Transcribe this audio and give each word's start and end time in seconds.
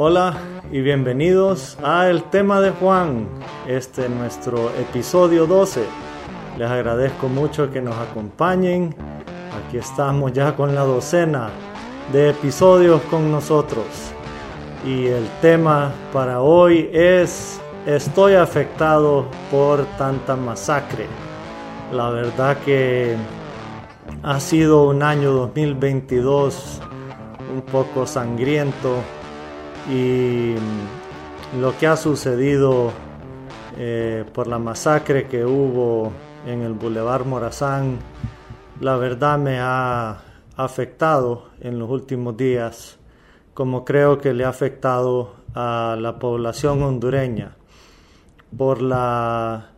Hola 0.00 0.32
y 0.70 0.80
bienvenidos 0.80 1.76
a 1.82 2.08
El 2.08 2.22
tema 2.30 2.60
de 2.60 2.70
Juan, 2.70 3.28
este 3.66 4.04
es 4.04 4.10
nuestro 4.10 4.70
episodio 4.78 5.44
12. 5.44 5.84
Les 6.56 6.70
agradezco 6.70 7.28
mucho 7.28 7.72
que 7.72 7.82
nos 7.82 7.96
acompañen. 7.96 8.94
Aquí 9.66 9.76
estamos 9.76 10.32
ya 10.32 10.54
con 10.54 10.76
la 10.76 10.82
docena 10.82 11.50
de 12.12 12.30
episodios 12.30 13.02
con 13.10 13.32
nosotros. 13.32 13.86
Y 14.86 15.06
el 15.06 15.26
tema 15.42 15.92
para 16.12 16.42
hoy 16.42 16.88
es 16.92 17.60
Estoy 17.84 18.34
afectado 18.34 19.26
por 19.50 19.84
tanta 19.98 20.36
masacre. 20.36 21.06
La 21.92 22.10
verdad 22.10 22.58
que 22.58 23.16
ha 24.22 24.40
sido 24.40 24.88
un 24.88 25.02
año 25.02 25.32
2022 25.32 26.80
un 27.50 27.62
poco 27.62 28.06
sangriento 28.06 28.96
y 29.90 30.54
lo 31.58 31.76
que 31.78 31.86
ha 31.86 31.96
sucedido 31.96 32.92
eh, 33.78 34.26
por 34.34 34.48
la 34.48 34.58
masacre 34.58 35.28
que 35.28 35.46
hubo 35.46 36.12
en 36.46 36.60
el 36.60 36.74
Boulevard 36.74 37.24
Morazán, 37.24 37.98
la 38.80 38.96
verdad 38.96 39.38
me 39.38 39.58
ha 39.58 40.18
afectado 40.56 41.48
en 41.60 41.78
los 41.78 41.88
últimos 41.88 42.36
días, 42.36 42.98
como 43.54 43.86
creo 43.86 44.18
que 44.18 44.34
le 44.34 44.44
ha 44.44 44.50
afectado 44.50 45.36
a 45.54 45.96
la 45.98 46.18
población 46.18 46.82
hondureña 46.82 47.56
por 48.56 48.82
la 48.82 49.77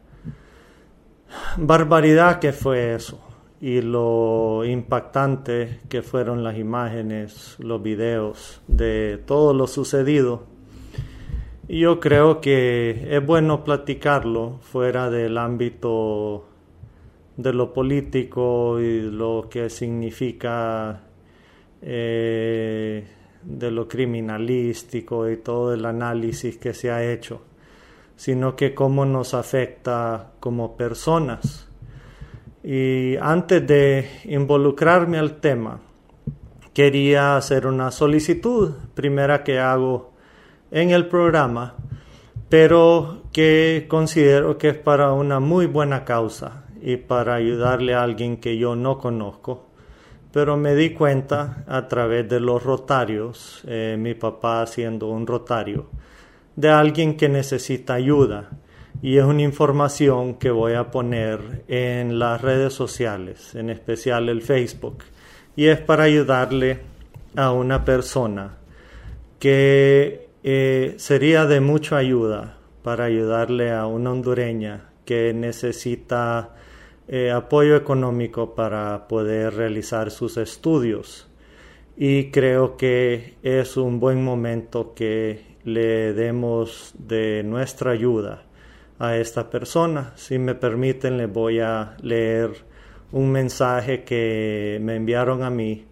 barbaridad 1.57 2.39
que 2.39 2.53
fue 2.53 2.95
eso 2.95 3.21
y 3.61 3.83
lo 3.83 4.65
impactante 4.65 5.81
que 5.89 6.03
fueron 6.03 6.43
las 6.43 6.57
imágenes, 6.57 7.57
los 7.59 7.83
videos 7.83 8.63
de 8.67 9.23
todo 9.27 9.53
lo 9.53 9.67
sucedido. 9.67 10.45
Y 11.69 11.81
yo 11.81 12.01
creo 12.01 12.41
que 12.41 13.07
es 13.11 13.25
bueno 13.25 13.63
platicarlo 13.63 14.59
fuera 14.61 15.11
del 15.11 15.39
ámbito 15.39 16.47
de 17.37 17.53
lo 17.53 17.73
político 17.73 18.81
y 18.81 19.03
lo 19.03 19.47
que 19.51 19.71
significa 19.71 21.03
eh, 21.83 23.07
de 23.43 23.71
lo 23.71 23.89
criminalístico 23.89 25.31
y 25.31 25.37
todo 25.39 25.73
el 25.73 25.85
análisis 25.85 26.59
que 26.59 26.75
se 26.75 26.91
ha 26.91 27.11
hecho, 27.11 27.43
sino 28.21 28.55
que 28.55 28.75
cómo 28.75 29.07
nos 29.07 29.33
afecta 29.33 30.33
como 30.41 30.77
personas 30.77 31.71
y 32.63 33.17
antes 33.17 33.67
de 33.67 34.11
involucrarme 34.25 35.19
al 35.19 35.41
tema, 35.41 35.81
quería 36.75 37.39
hacer 37.39 37.67
una 37.67 37.91
solicitud, 37.91 38.75
primera 38.93 39.43
que 39.43 39.59
hago 39.59 40.13
en 40.71 40.91
el 40.91 41.07
programa, 41.07 41.77
pero 42.51 43.23
que 43.33 43.87
considero 43.89 44.59
que 44.59 44.69
es 44.69 44.77
para 44.77 45.13
una 45.13 45.41
muy 45.41 45.65
buena 45.65 46.05
causa 46.05 46.67
y 46.83 46.99
para 46.99 47.37
ayudarle 47.37 47.95
a 47.95 48.03
alguien 48.03 48.37
que 48.37 48.59
yo 48.59 48.77
no 48.77 48.99
conozco. 48.99 49.71
Pero 50.31 50.59
me 50.59 50.75
di 50.75 50.91
cuenta 50.91 51.65
a 51.67 51.89
través 51.89 52.29
de 52.29 52.39
los 52.39 52.63
rotarios, 52.63 53.63
eh, 53.67 53.97
mi 53.99 54.13
papá 54.13 54.67
siendo 54.67 55.09
un 55.09 55.27
rotario, 55.27 55.89
de 56.61 56.69
alguien 56.69 57.17
que 57.17 57.31
necesita 57.31 57.95
ayuda 57.95 58.51
y 59.01 59.17
es 59.17 59.25
una 59.25 59.41
información 59.41 60.35
que 60.35 60.51
voy 60.51 60.75
a 60.75 60.91
poner 60.91 61.65
en 61.69 62.19
las 62.19 62.43
redes 62.43 62.75
sociales, 62.75 63.55
en 63.55 63.71
especial 63.71 64.29
el 64.29 64.43
Facebook, 64.43 65.05
y 65.57 65.67
es 65.67 65.81
para 65.81 66.05
ayudarle 66.05 66.81
a 67.35 67.51
una 67.53 67.87
persona 67.87 68.59
que 69.39 70.29
eh, 70.43 70.95
sería 70.99 71.47
de 71.47 71.61
mucha 71.61 71.97
ayuda 71.97 72.59
para 72.83 73.05
ayudarle 73.05 73.73
a 73.73 73.87
una 73.87 74.13
hondureña 74.13 74.91
que 75.07 75.33
necesita 75.33 76.57
eh, 77.09 77.31
apoyo 77.31 77.75
económico 77.75 78.55
para 78.55 79.09
poder 79.09 79.55
realizar 79.55 80.11
sus 80.11 80.37
estudios. 80.37 81.27
Y 81.97 82.31
creo 82.31 82.77
que 82.77 83.37
es 83.43 83.79
un 83.79 83.99
buen 83.99 84.23
momento 84.23 84.93
que 84.95 85.50
le 85.65 86.13
demos 86.15 86.95
de 86.99 87.43
nuestra 87.43 87.93
ayuda 87.93 88.43
a 88.99 89.17
esta 89.17 89.51
persona. 89.51 90.13
Si 90.17 90.39
me 90.39 90.55
permiten, 90.55 91.17
le 91.17 91.27
voy 91.27 91.61
a 91.61 91.97
leer 92.03 92.51
un 93.13 93.31
mensaje 93.33 94.05
que 94.05 94.79
me 94.83 94.97
enviaron 94.97 95.43
a 95.43 95.51
mí 95.51 95.87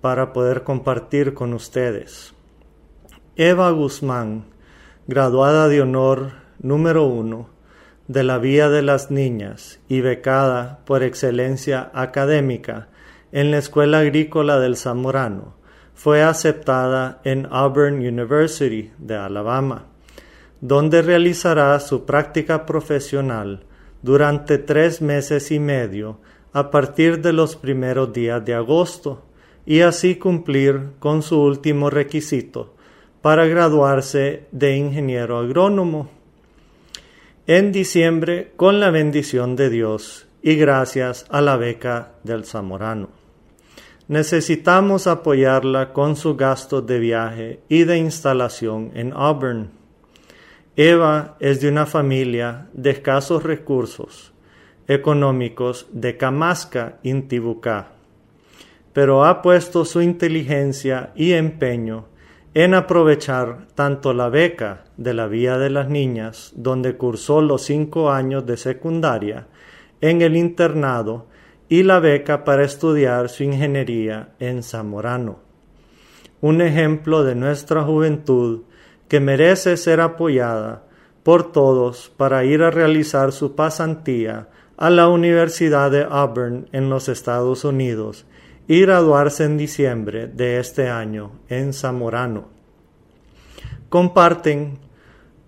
para 0.00 0.32
poder 0.32 0.62
compartir 0.62 1.34
con 1.34 1.54
ustedes. 1.54 2.34
Eva 3.36 3.70
Guzmán, 3.70 4.44
graduada 5.06 5.68
de 5.68 5.80
honor 5.80 6.32
número 6.60 7.06
uno 7.06 7.48
de 8.08 8.24
la 8.24 8.38
Vía 8.38 8.68
de 8.68 8.82
las 8.82 9.10
Niñas 9.10 9.80
y 9.88 10.00
becada 10.00 10.80
por 10.84 11.02
excelencia 11.02 11.90
académica 11.94 12.88
en 13.32 13.50
la 13.50 13.58
Escuela 13.58 14.00
Agrícola 14.00 14.58
del 14.58 14.76
Zamorano, 14.76 15.54
fue 15.94 16.22
aceptada 16.22 17.20
en 17.24 17.46
Auburn 17.50 17.96
University 17.96 18.92
de 18.98 19.16
Alabama 19.16 19.86
donde 20.62 21.02
realizará 21.02 21.78
su 21.80 22.06
práctica 22.06 22.64
profesional 22.64 23.64
durante 24.00 24.58
tres 24.58 25.02
meses 25.02 25.50
y 25.50 25.58
medio 25.58 26.20
a 26.52 26.70
partir 26.70 27.20
de 27.20 27.32
los 27.32 27.56
primeros 27.56 28.12
días 28.12 28.44
de 28.44 28.54
agosto 28.54 29.24
y 29.66 29.80
así 29.80 30.16
cumplir 30.16 30.92
con 31.00 31.22
su 31.22 31.40
último 31.42 31.90
requisito 31.90 32.74
para 33.20 33.46
graduarse 33.46 34.46
de 34.52 34.76
ingeniero 34.76 35.38
agrónomo. 35.38 36.10
En 37.48 37.72
diciembre, 37.72 38.52
con 38.54 38.78
la 38.78 38.90
bendición 38.90 39.56
de 39.56 39.68
Dios 39.68 40.28
y 40.42 40.54
gracias 40.54 41.26
a 41.28 41.40
la 41.40 41.56
beca 41.56 42.12
del 42.22 42.44
Zamorano. 42.44 43.21
Necesitamos 44.12 45.06
apoyarla 45.06 45.94
con 45.94 46.16
su 46.16 46.36
gasto 46.36 46.82
de 46.82 46.98
viaje 46.98 47.60
y 47.70 47.84
de 47.84 47.96
instalación 47.96 48.90
en 48.92 49.14
Auburn. 49.14 49.70
Eva 50.76 51.38
es 51.40 51.62
de 51.62 51.70
una 51.70 51.86
familia 51.86 52.68
de 52.74 52.90
escasos 52.90 53.42
recursos 53.42 54.34
económicos 54.86 55.86
de 55.92 56.18
Camasca, 56.18 56.98
Intibucá, 57.02 57.92
pero 58.92 59.24
ha 59.24 59.40
puesto 59.40 59.86
su 59.86 60.02
inteligencia 60.02 61.12
y 61.14 61.32
empeño 61.32 62.04
en 62.52 62.74
aprovechar 62.74 63.66
tanto 63.74 64.12
la 64.12 64.28
beca 64.28 64.84
de 64.98 65.14
la 65.14 65.26
Vía 65.26 65.56
de 65.56 65.70
las 65.70 65.88
Niñas, 65.88 66.52
donde 66.54 66.98
cursó 66.98 67.40
los 67.40 67.62
cinco 67.62 68.10
años 68.10 68.44
de 68.44 68.58
secundaria, 68.58 69.46
en 70.02 70.20
el 70.20 70.36
internado, 70.36 71.31
y 71.72 71.84
la 71.84 72.00
beca 72.00 72.44
para 72.44 72.64
estudiar 72.64 73.30
su 73.30 73.44
ingeniería 73.44 74.34
en 74.38 74.62
Zamorano. 74.62 75.38
Un 76.42 76.60
ejemplo 76.60 77.24
de 77.24 77.34
nuestra 77.34 77.82
juventud 77.82 78.64
que 79.08 79.20
merece 79.20 79.78
ser 79.78 80.02
apoyada 80.02 80.84
por 81.22 81.50
todos 81.50 82.12
para 82.14 82.44
ir 82.44 82.62
a 82.62 82.70
realizar 82.70 83.32
su 83.32 83.56
pasantía 83.56 84.50
a 84.76 84.90
la 84.90 85.08
Universidad 85.08 85.90
de 85.90 86.06
Auburn 86.06 86.68
en 86.72 86.90
los 86.90 87.08
Estados 87.08 87.64
Unidos 87.64 88.26
y 88.68 88.82
graduarse 88.82 89.44
en 89.44 89.56
diciembre 89.56 90.26
de 90.26 90.60
este 90.60 90.90
año 90.90 91.40
en 91.48 91.72
Zamorano. 91.72 92.48
Comparten 93.88 94.78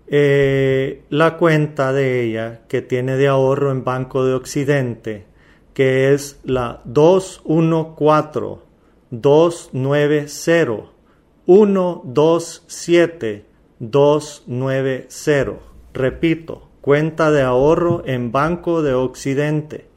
eh, 0.07 1.03
la 1.11 1.37
cuenta 1.37 1.93
de 1.93 2.23
ella 2.23 2.61
que 2.67 2.81
tiene 2.81 3.15
de 3.15 3.27
ahorro 3.27 3.69
en 3.69 3.83
Banco 3.83 4.25
de 4.25 4.33
Occidente, 4.33 5.34
que 5.75 6.11
es 6.13 6.39
la 6.45 6.81
214 6.85 8.63
290 9.11 10.27
127 11.45 13.45
290. 13.79 15.59
Repito, 15.93 16.69
cuenta 16.79 17.29
de 17.29 17.41
ahorro 17.41 18.03
en 18.05 18.31
Banco 18.31 18.81
de 18.81 18.93
Occidente. 18.93 19.89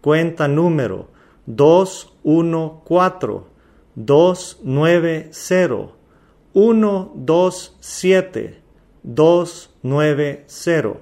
cuenta 0.00 0.48
número 0.48 1.10
214 1.46 3.44
290 3.94 5.32
127 6.52 8.60
290. 9.04 11.00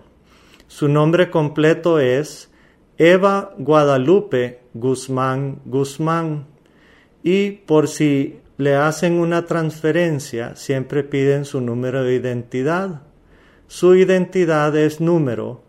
Su 0.66 0.88
nombre 0.88 1.30
completo 1.30 1.98
es 1.98 2.49
Eva 3.00 3.56
Guadalupe 3.56 4.60
Guzmán 4.74 5.62
Guzmán. 5.64 6.46
Y 7.22 7.52
por 7.52 7.88
si 7.88 8.40
le 8.58 8.76
hacen 8.76 9.14
una 9.14 9.46
transferencia, 9.46 10.54
siempre 10.54 11.02
piden 11.02 11.46
su 11.46 11.62
número 11.62 12.04
de 12.04 12.16
identidad. 12.16 13.00
Su 13.68 13.94
identidad 13.94 14.76
es 14.76 15.00
número 15.00 15.62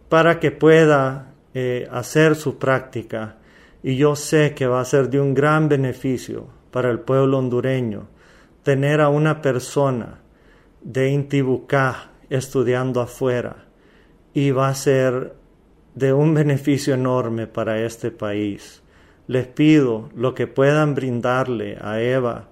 para 0.08 0.40
que 0.40 0.50
pueda 0.50 1.32
eh, 1.54 1.88
hacer 1.90 2.36
su 2.36 2.58
práctica. 2.58 3.38
Y 3.82 3.96
yo 3.96 4.14
sé 4.14 4.54
que 4.54 4.66
va 4.66 4.80
a 4.80 4.84
ser 4.84 5.10
de 5.10 5.20
un 5.20 5.34
gran 5.34 5.68
beneficio 5.68 6.46
para 6.70 6.90
el 6.90 7.00
pueblo 7.00 7.38
hondureño 7.38 8.08
tener 8.62 9.00
a 9.00 9.08
una 9.08 9.42
persona 9.42 10.20
de 10.82 11.10
Intibucá 11.10 12.12
estudiando 12.30 13.00
afuera 13.00 13.71
y 14.34 14.50
va 14.50 14.68
a 14.68 14.74
ser 14.74 15.34
de 15.94 16.12
un 16.12 16.34
beneficio 16.34 16.94
enorme 16.94 17.46
para 17.46 17.84
este 17.84 18.10
país. 18.10 18.82
Les 19.26 19.46
pido 19.46 20.08
lo 20.14 20.34
que 20.34 20.46
puedan 20.46 20.94
brindarle 20.94 21.78
a 21.80 22.00
Eva, 22.00 22.48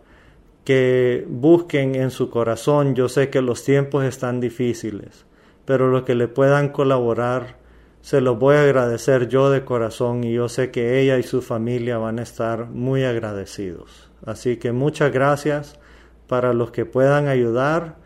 que 0.64 1.26
busquen 1.28 1.94
en 1.94 2.10
su 2.10 2.30
corazón, 2.30 2.94
yo 2.94 3.08
sé 3.08 3.30
que 3.30 3.42
los 3.42 3.64
tiempos 3.64 4.04
están 4.04 4.40
difíciles, 4.40 5.24
pero 5.64 5.90
lo 5.90 6.04
que 6.04 6.14
le 6.14 6.28
puedan 6.28 6.68
colaborar, 6.68 7.58
se 8.02 8.20
lo 8.20 8.36
voy 8.36 8.56
a 8.56 8.62
agradecer 8.62 9.28
yo 9.28 9.50
de 9.50 9.64
corazón 9.64 10.24
y 10.24 10.32
yo 10.32 10.48
sé 10.48 10.70
que 10.70 11.00
ella 11.00 11.18
y 11.18 11.22
su 11.22 11.42
familia 11.42 11.98
van 11.98 12.18
a 12.18 12.22
estar 12.22 12.66
muy 12.66 13.04
agradecidos. 13.04 14.10
Así 14.24 14.56
que 14.56 14.72
muchas 14.72 15.12
gracias 15.12 15.78
para 16.26 16.54
los 16.54 16.70
que 16.70 16.86
puedan 16.86 17.28
ayudar 17.28 17.96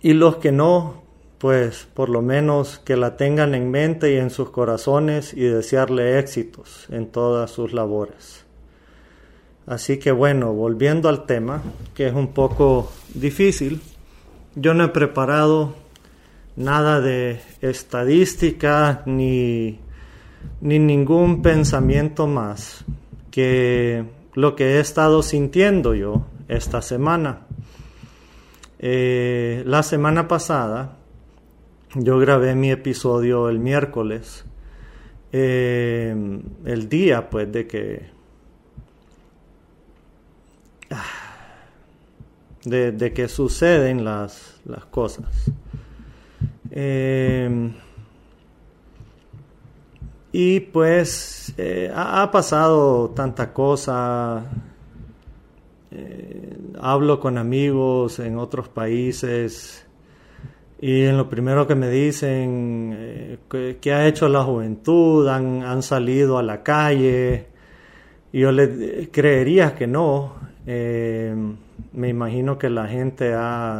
y 0.00 0.12
los 0.12 0.36
que 0.36 0.52
no, 0.52 1.01
pues 1.42 1.88
por 1.92 2.08
lo 2.08 2.22
menos 2.22 2.78
que 2.78 2.94
la 2.94 3.16
tengan 3.16 3.56
en 3.56 3.68
mente 3.72 4.14
y 4.14 4.16
en 4.16 4.30
sus 4.30 4.50
corazones 4.50 5.34
y 5.34 5.40
desearle 5.40 6.20
éxitos 6.20 6.86
en 6.88 7.08
todas 7.08 7.50
sus 7.50 7.72
labores. 7.72 8.44
Así 9.66 9.98
que 9.98 10.12
bueno, 10.12 10.52
volviendo 10.52 11.08
al 11.08 11.26
tema, 11.26 11.60
que 11.96 12.06
es 12.06 12.14
un 12.14 12.28
poco 12.28 12.92
difícil, 13.12 13.82
yo 14.54 14.72
no 14.72 14.84
he 14.84 14.88
preparado 14.90 15.74
nada 16.54 17.00
de 17.00 17.40
estadística 17.60 19.02
ni, 19.06 19.80
ni 20.60 20.78
ningún 20.78 21.42
pensamiento 21.42 22.28
más 22.28 22.84
que 23.32 24.04
lo 24.34 24.54
que 24.54 24.76
he 24.76 24.78
estado 24.78 25.24
sintiendo 25.24 25.96
yo 25.96 26.24
esta 26.46 26.82
semana. 26.82 27.48
Eh, 28.78 29.64
la 29.66 29.82
semana 29.82 30.28
pasada 30.28 31.01
yo 31.94 32.18
grabé 32.18 32.54
mi 32.54 32.70
episodio 32.70 33.48
el 33.48 33.58
miércoles, 33.58 34.44
eh, 35.32 36.14
el 36.64 36.88
día 36.88 37.28
pues 37.28 37.50
de 37.52 37.66
que 37.66 38.10
de, 42.64 43.12
que 43.12 43.28
suceden 43.28 44.04
las, 44.04 44.60
las 44.64 44.84
cosas. 44.86 45.50
Eh, 46.70 47.70
y 50.32 50.60
pues 50.60 51.54
ha, 51.94 52.30
pasado 52.30 53.10
tanta 53.10 53.52
cosa 53.52 54.44
eh, 55.90 56.56
hablo 56.80 57.20
con 57.20 57.36
amigos 57.36 58.18
en 58.18 58.38
otros 58.38 58.70
países 58.70 59.86
y 60.82 61.04
en 61.04 61.16
lo 61.16 61.30
primero 61.30 61.64
que 61.68 61.76
me 61.76 61.88
dicen, 61.88 62.92
eh, 62.98 63.76
¿qué 63.80 63.92
ha 63.92 64.08
hecho 64.08 64.28
la 64.28 64.42
juventud? 64.42 65.28
¿Han, 65.28 65.62
han 65.62 65.80
salido 65.80 66.38
a 66.38 66.42
la 66.42 66.64
calle? 66.64 67.46
Yo 68.32 68.50
le 68.50 69.08
creería 69.12 69.76
que 69.76 69.86
no. 69.86 70.34
Eh, 70.66 71.32
me 71.92 72.08
imagino 72.08 72.58
que 72.58 72.68
la 72.68 72.88
gente 72.88 73.32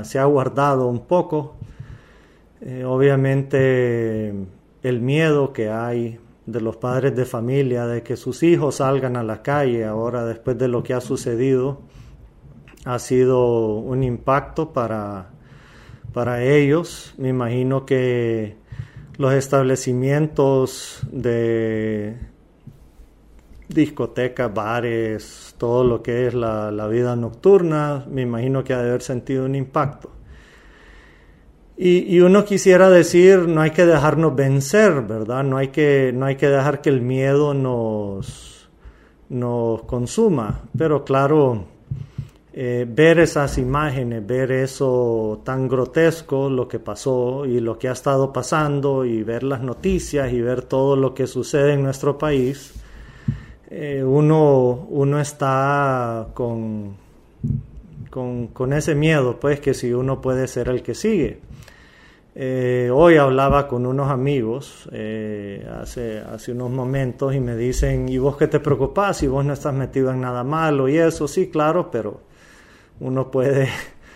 se 0.04 0.19
ha 0.20 0.25
guardado 0.26 0.87
un 0.87 1.00
poco. 1.06 1.56
obviamente 2.87 4.32
el 4.84 5.00
miedo 5.00 5.52
que 5.52 5.70
hay 5.70 6.20
de 6.46 6.60
los 6.60 6.76
padres 6.76 7.16
de 7.16 7.25
familia 7.25 7.84
de 7.87 8.05
que 8.05 8.16
sus 8.16 8.44
hijos 8.44 8.76
salgan 8.76 9.16
a 9.16 9.25
la 9.25 9.43
calle 9.43 9.84
ahora 9.84 10.25
después 10.25 10.56
de 10.56 10.69
lo 10.69 10.84
que 10.84 10.94
ha 10.94 11.00
sucedido 11.00 11.81
ha 12.84 13.00
sido 13.00 13.76
un 13.76 14.05
impacto 14.05 14.72
para, 14.72 15.31
para 16.12 16.44
ellos. 16.44 17.14
Me 17.19 17.29
imagino 17.29 17.87
que 17.87 18.56
los 19.19 19.35
establecimientos 19.35 21.00
de 21.11 22.17
discotecas, 23.69 24.53
bares, 24.53 25.55
todo 25.59 25.85
lo 25.85 26.03
que 26.03 26.26
es 26.26 26.35
la, 26.35 26.87
vida 26.88 27.17
nocturna, 27.17 28.05
me 28.11 28.23
imagino 28.23 28.64
que 28.64 28.75
ha 28.75 28.82
de 28.82 28.88
haber 28.91 29.03
sentido 29.03 29.44
un 29.44 29.55
impacto. 29.55 30.11
Y, 31.76 32.15
y, 32.15 32.20
uno 32.20 32.44
quisiera 32.44 32.91
decir, 32.91 33.49
no 33.49 33.61
hay 33.62 33.70
que 33.70 33.87
dejarnos 33.87 34.37
vencer, 34.37 35.03
¿verdad? 35.03 35.43
No 35.43 35.56
hay 35.56 35.69
que, 35.69 36.12
no 36.15 36.26
hay 36.26 36.37
que 36.37 36.49
dejar 36.49 36.81
que 36.81 36.91
el 36.91 37.00
miedo 37.00 37.55
nos, 37.55 38.69
nos 39.31 39.82
consuma. 39.84 40.60
Pero 40.77 41.05
claro, 41.05 41.67
eh, 42.55 42.87
ver 42.87 43.19
esas 43.19 43.56
imágenes, 43.56 44.27
ver 44.27 44.53
eso 44.53 45.41
tan 45.43 45.69
grotesco, 45.69 46.51
lo 46.51 46.69
que 46.69 46.79
pasó 46.79 47.47
y 47.47 47.61
lo 47.61 47.79
que 47.79 47.89
ha 47.89 47.93
estado 47.93 48.31
pasando, 48.31 49.06
y 49.06 49.23
ver 49.23 49.43
las 49.43 49.63
noticias 49.63 50.31
y 50.31 50.43
ver 50.43 50.61
todo 50.61 50.94
lo 50.94 51.15
que 51.15 51.27
sucede 51.27 51.73
en 51.73 51.82
nuestro 51.82 52.19
país, 52.19 52.75
eh, 53.71 54.05
uno, 54.05 54.87
uno 54.91 55.19
está 55.19 56.29
con, 56.35 56.97
con, 58.11 58.73
ese 58.75 58.94
miedo, 58.94 59.41
pues 59.41 59.59
que 59.61 59.73
si 59.73 59.94
uno 59.94 60.21
puede 60.21 60.47
ser 60.47 60.69
el 60.69 60.82
que 60.82 60.94
sigue. 60.94 61.41
Eh, 62.35 62.91
hoy 62.93 63.17
hablaba 63.17 63.67
con 63.67 63.87
unos 63.87 64.11
amigos 64.11 64.89
hace, 65.81 66.19
hace 66.21 66.53
unos 66.53 66.71
momentos 66.71 67.35
y 67.35 67.41
me 67.41 67.56
dicen, 67.56 68.11
¿y 68.11 68.19
vos 68.19 68.37
qué 68.37 68.47
te 68.47 68.61
preocupas 68.61 69.19
si 69.19 69.27
vos 69.27 69.43
no 69.43 69.55
estás 69.55 69.73
metido 69.73 70.11
en 70.11 70.21
nada 70.21 70.44
malo? 70.44 70.87
Y 70.89 70.99
eso, 70.99 71.27
sí, 71.27 71.51
claro, 71.51 71.91
pero 71.91 72.31
uno 73.03 73.31
puede, 73.31 73.69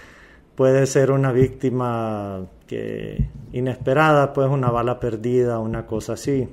puede 0.54 0.86
ser 0.86 1.10
una 1.10 1.32
víctima 1.32 2.46
que 2.66 3.28
inesperada, 3.52 4.32
pues 4.32 4.48
una 4.48 4.70
bala 4.70 4.98
perdida, 5.00 5.58
una 5.58 5.86
cosa 5.86 6.14
así. 6.14 6.48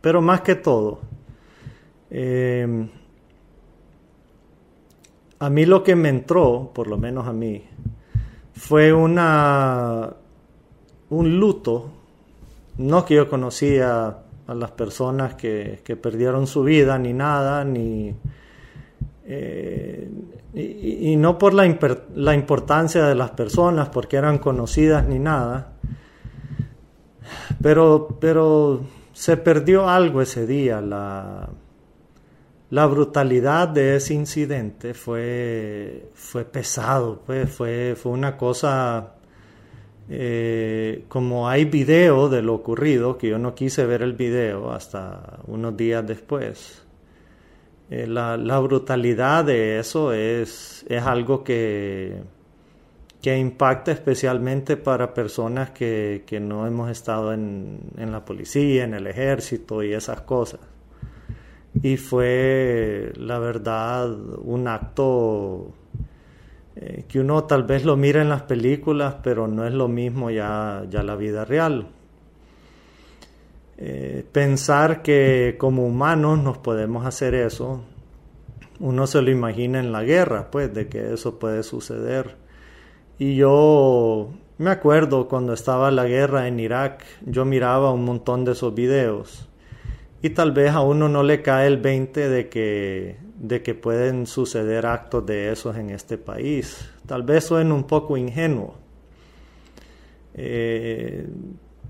Pero 0.00 0.20
más 0.20 0.40
que 0.40 0.56
todo, 0.56 1.00
em, 2.10 2.88
a 5.38 5.50
mí 5.50 5.64
lo 5.64 5.82
que 5.82 5.94
me 5.94 6.08
entró, 6.08 6.70
por 6.74 6.88
lo 6.88 6.98
menos 6.98 7.26
a 7.26 7.32
mí, 7.32 7.62
fue 8.52 8.92
una 8.92 10.14
un 11.10 11.40
luto, 11.40 11.90
no 12.78 13.04
que 13.04 13.14
yo 13.16 13.28
conocía 13.28 14.18
a 14.46 14.54
las 14.54 14.70
personas 14.72 15.34
que, 15.34 15.80
que 15.84 15.96
perdieron 15.96 16.46
su 16.46 16.62
vida 16.62 16.98
ni 16.98 17.12
nada, 17.12 17.64
ni, 17.64 18.14
eh, 19.32 20.10
y, 20.54 21.14
no 21.16 21.38
por 21.38 21.54
la, 21.54 21.64
importancia 22.34 23.06
de 23.06 23.14
las 23.14 23.30
personas, 23.30 23.88
porque 23.88 24.16
eran 24.16 24.38
conocidas 24.38 25.06
ni 25.06 25.20
nada, 25.20 25.74
pero, 27.62 28.18
pero 28.20 28.80
se 29.12 29.36
perdió 29.36 29.88
algo 29.88 30.20
ese 30.20 30.46
día. 30.46 30.80
La, 30.80 31.48
la 32.70 32.86
brutalidad 32.86 33.68
de 33.68 33.96
ese 33.96 34.14
incidente 34.14 34.94
fue, 34.94 36.10
fue 36.14 36.44
pesado, 36.44 37.22
pues, 37.24 37.48
fue, 37.50 37.94
fue 37.96 38.12
una 38.12 38.36
cosa 38.36 39.14
Eh, 40.12 41.04
como 41.06 41.48
hay 41.48 41.66
video 41.66 42.28
de 42.28 42.42
lo 42.42 42.54
ocurrido, 42.54 43.16
que 43.16 43.28
yo 43.28 43.38
no 43.38 43.54
quise 43.54 43.86
ver 43.86 44.02
el 44.02 44.14
video 44.14 44.72
hasta 44.72 45.38
unos 45.46 45.76
días 45.76 46.04
después, 46.04 46.82
eh, 47.90 48.06
la, 48.06 48.58
brutalidad 48.60 49.44
de 49.44 49.80
eso 49.80 50.12
es, 50.12 50.84
es 50.88 51.02
algo 51.02 51.42
que, 51.42 52.22
que 53.20 53.36
impacta 53.36 53.90
especialmente 53.92 54.76
para 54.76 55.12
personas 55.12 55.70
que, 55.70 56.22
que 56.26 56.38
no 56.40 56.66
hemos 56.66 56.90
estado 56.90 57.32
en, 57.32 57.80
en, 57.96 58.12
la 58.12 58.24
policía, 58.24 58.84
en 58.84 58.94
el 58.94 59.06
ejército 59.06 59.82
y 59.82 59.92
esas 59.92 60.20
cosas. 60.20 60.60
Y 61.82 61.96
fue, 61.96 63.12
la 63.16 63.38
verdad, 63.38 64.10
un 64.42 64.68
acto 64.68 65.72
eh, 66.76 67.04
que 67.08 67.20
uno 67.20 67.44
tal 67.44 67.64
vez 67.64 67.84
lo 67.84 67.96
mira 67.96 68.22
en 68.22 68.28
las 68.28 68.42
películas, 68.42 69.16
pero 69.22 69.48
no 69.48 69.66
es 69.66 69.74
lo 69.74 69.88
mismo 69.88 70.30
ya, 70.30 70.84
ya 70.88 71.02
la 71.02 71.16
vida 71.16 71.44
real. 71.44 71.88
Eh, 73.80 74.24
pensar 74.30 75.02
que 75.02 75.56
como 75.58 75.86
humanos 75.86 76.38
nos 76.38 76.58
podemos 76.58 77.06
hacer 77.06 77.34
eso, 77.34 77.82
uno 78.78 79.06
se 79.06 79.22
lo 79.22 79.30
imagina 79.30 79.80
en 79.80 79.90
la 79.90 80.04
guerra, 80.04 80.50
pues, 80.50 80.72
de 80.72 80.88
que 80.88 81.14
eso 81.14 81.38
puede 81.38 81.62
suceder. 81.62 82.36
Y 83.18 83.36
yo 83.36 84.30
me 84.58 84.70
acuerdo 84.70 85.28
cuando 85.28 85.54
estaba 85.54 85.90
la 85.90 86.04
guerra 86.04 86.46
en 86.46 86.60
Irak, 86.60 87.04
yo 87.24 87.44
miraba 87.44 87.92
un 87.92 88.04
montón 88.04 88.44
de 88.44 88.52
esos 88.52 88.74
videos. 88.74 89.48
Y 90.22 90.30
tal 90.30 90.52
vez 90.52 90.72
a 90.72 90.80
uno 90.80 91.08
no 91.08 91.22
le 91.22 91.40
cae 91.42 91.66
el 91.66 91.78
20 91.78 92.28
de 92.28 92.48
que 92.48 93.16
de 93.40 93.62
que 93.62 93.74
pueden 93.74 94.26
suceder 94.26 94.84
actos 94.84 95.24
de 95.24 95.50
esos 95.50 95.74
en 95.76 95.88
este 95.90 96.18
país. 96.18 96.90
Tal 97.06 97.22
vez 97.22 97.44
suene 97.44 97.72
un 97.72 97.84
poco 97.84 98.18
ingenuo, 98.18 98.74
eh, 100.34 101.26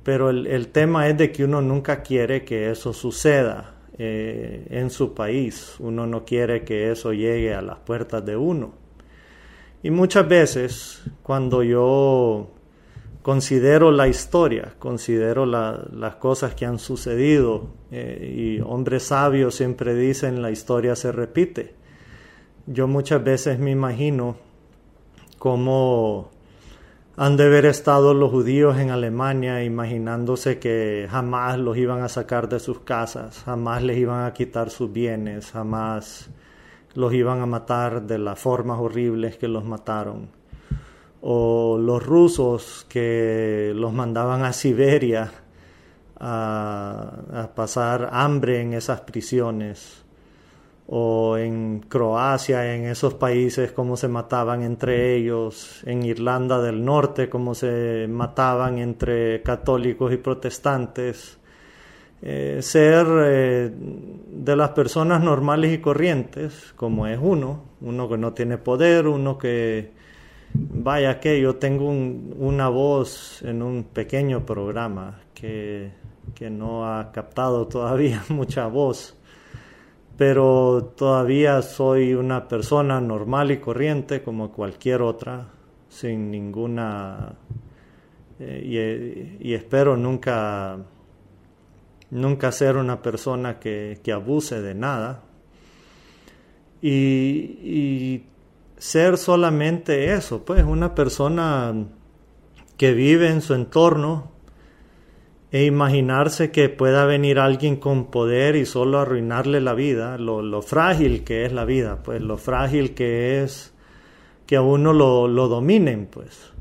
pero 0.02 0.30
el, 0.30 0.69
tema 0.69 1.09
es 1.09 1.19
de 1.19 1.30
que 1.30 1.45
uno 1.45 1.61
nunca 1.61 2.02
quiere 2.02 2.45
que 2.45 2.71
eso 2.71 2.92
suceda 2.92 3.75
eh, 3.99 4.66
en 4.71 4.90
su 4.90 5.12
país. 5.14 5.75
Uno 5.78 6.07
no 6.07 6.25
quiere 6.25 6.64
que 6.64 6.90
eso 6.90 7.12
llegue 7.12 7.54
a 7.54 7.61
las 7.61 7.78
puertas 7.78 8.25
de 8.25 8.37
uno. 8.37 8.73
Y 9.83 9.90
muchas 9.90 10.26
veces 10.26 11.02
cuando 11.23 11.62
yo 11.62 12.50
considero 13.23 13.90
la 13.92 14.09
historia, 14.09 14.75
considero 14.78 15.45
las 15.45 16.14
cosas 16.16 16.54
que 16.54 16.64
han 16.64 16.78
sucedido 16.78 17.69
eh, 17.90 18.57
y 18.59 18.61
hombres 18.61 19.04
sabios 19.04 19.54
siempre 19.54 19.95
dicen 19.95 20.40
la 20.40 20.50
historia 20.50 20.97
se 20.97 21.12
repite. 21.12 21.75
Yo 22.66 22.88
muchas 22.88 23.23
veces 23.23 23.59
me 23.59 23.71
imagino 23.71 24.37
cómo 25.38 26.30
han 27.16 27.36
de 27.36 27.44
haber 27.44 27.66
estado 27.66 28.14
los 28.14 28.30
judíos 28.30 28.78
en 28.78 28.90
Alemania 28.90 29.62
imaginándose 29.64 30.58
que 30.58 31.06
jamás 31.10 31.58
los 31.58 31.76
iban 31.76 32.02
a 32.02 32.08
sacar 32.08 32.48
de 32.48 32.60
sus 32.60 32.80
casas, 32.80 33.42
jamás 33.44 33.82
les 33.82 33.98
iban 33.98 34.24
a 34.24 34.32
quitar 34.32 34.70
sus 34.70 34.92
bienes, 34.92 35.50
jamás 35.50 36.30
los 36.94 37.12
iban 37.12 37.40
a 37.40 37.46
matar 37.46 38.02
de 38.02 38.18
las 38.18 38.38
formas 38.38 38.78
horribles 38.80 39.36
que 39.36 39.48
los 39.48 39.64
mataron. 39.64 40.28
O 41.20 41.78
los 41.78 42.04
rusos 42.04 42.86
que 42.88 43.72
los 43.74 43.92
mandaban 43.92 44.42
a 44.42 44.52
Siberia 44.52 45.30
a, 46.18 47.50
pasar 47.54 48.10
hambre 48.12 48.60
en 48.60 48.74
esas 48.74 49.02
prisiones, 49.02 50.04
o 50.92 51.38
en 51.38 51.80
Croacia, 51.88 52.75
en 52.75 52.87
esos 52.87 53.14
países, 53.14 53.73
cómo 53.73 53.97
se 53.97 54.09
mataban 54.09 54.62
entre 54.62 55.16
ellos, 55.16 55.82
en 55.87 56.02
Irlanda 56.04 56.61
del 56.61 56.85
Norte, 56.85 57.28
cómo 57.28 57.54
se 57.54 58.06
mataban 58.09 58.78
entre 58.78 59.42
católicos 59.42 60.12
y 60.12 60.16
protestantes. 60.16 61.38
Eh, 62.23 62.59
ser 62.61 63.06
eh, 63.09 63.70
de 63.73 64.56
las 64.56 64.70
personas 64.70 65.23
normales 65.23 65.73
y 65.73 65.78
corrientes, 65.78 66.73
como 66.76 67.06
es 67.06 67.18
uno, 67.20 67.62
uno 67.80 68.09
que 68.09 68.18
no 68.18 68.32
tiene 68.35 68.59
poder, 68.59 69.06
uno 69.06 69.38
que 69.38 69.92
Vaya 70.52 71.20
que 71.20 71.40
yo 71.40 71.56
tengo 71.56 71.88
una 71.88 72.68
voz 72.68 73.40
en 73.42 73.62
un 73.62 73.85
pequeño 73.85 74.44
programa 74.44 75.20
que, 75.32 75.92
que 76.35 76.50
no 76.50 76.92
ha 76.92 77.12
captado 77.12 77.68
todavía 77.68 78.25
mucha 78.28 78.66
voz, 78.66 79.16
pero 80.20 80.92
todavía 80.98 81.62
soy 81.62 82.12
una 82.12 82.46
persona 82.46 83.00
normal 83.00 83.52
y 83.52 83.56
corriente 83.56 84.22
como 84.22 84.52
cualquier 84.52 85.00
otra, 85.00 85.48
sin 85.88 86.30
ninguna... 86.30 87.36
Eh, 88.38 89.38
y, 89.40 89.54
espero 89.54 89.96
nunca, 89.96 90.76
nunca 92.10 92.52
ser 92.52 92.76
una 92.76 93.00
persona 93.00 93.58
que, 93.58 93.98
que 94.04 94.12
abuse 94.12 94.60
de 94.60 94.74
nada. 94.74 95.22
Y, 96.82 96.90
y 97.64 98.26
ser 98.76 99.16
solamente 99.16 100.12
eso, 100.12 100.44
pues 100.44 100.62
una 100.64 100.94
persona 100.94 101.74
que 102.76 102.92
vive 102.92 103.30
en 103.30 103.40
su 103.40 103.54
entorno 103.54 104.32
e 105.52 105.64
imaginarse 105.64 106.52
que 106.52 106.69
pueda 106.69 107.04
venir 107.04 107.40
alguien 107.40 107.76
con 107.76 108.11
poder 108.11 108.54
y 108.54 108.66
solo 108.66 109.00
arruinarle 109.00 109.61
la 109.61 109.75
vida, 109.75 110.16
lo, 110.16 110.62
frágil 110.62 111.25
que 111.25 111.45
es 111.45 111.52
la 111.52 111.64
vida, 111.64 112.02
pues 112.04 112.23
lo 112.23 112.37
frágil 112.37 112.95
que 112.95 113.42
es 113.42 113.75
que 114.47 114.57
a 114.57 114.62
uno 114.62 114.92
lo, 114.92 115.49
dominen, 115.49 116.07
pues. 116.07 116.52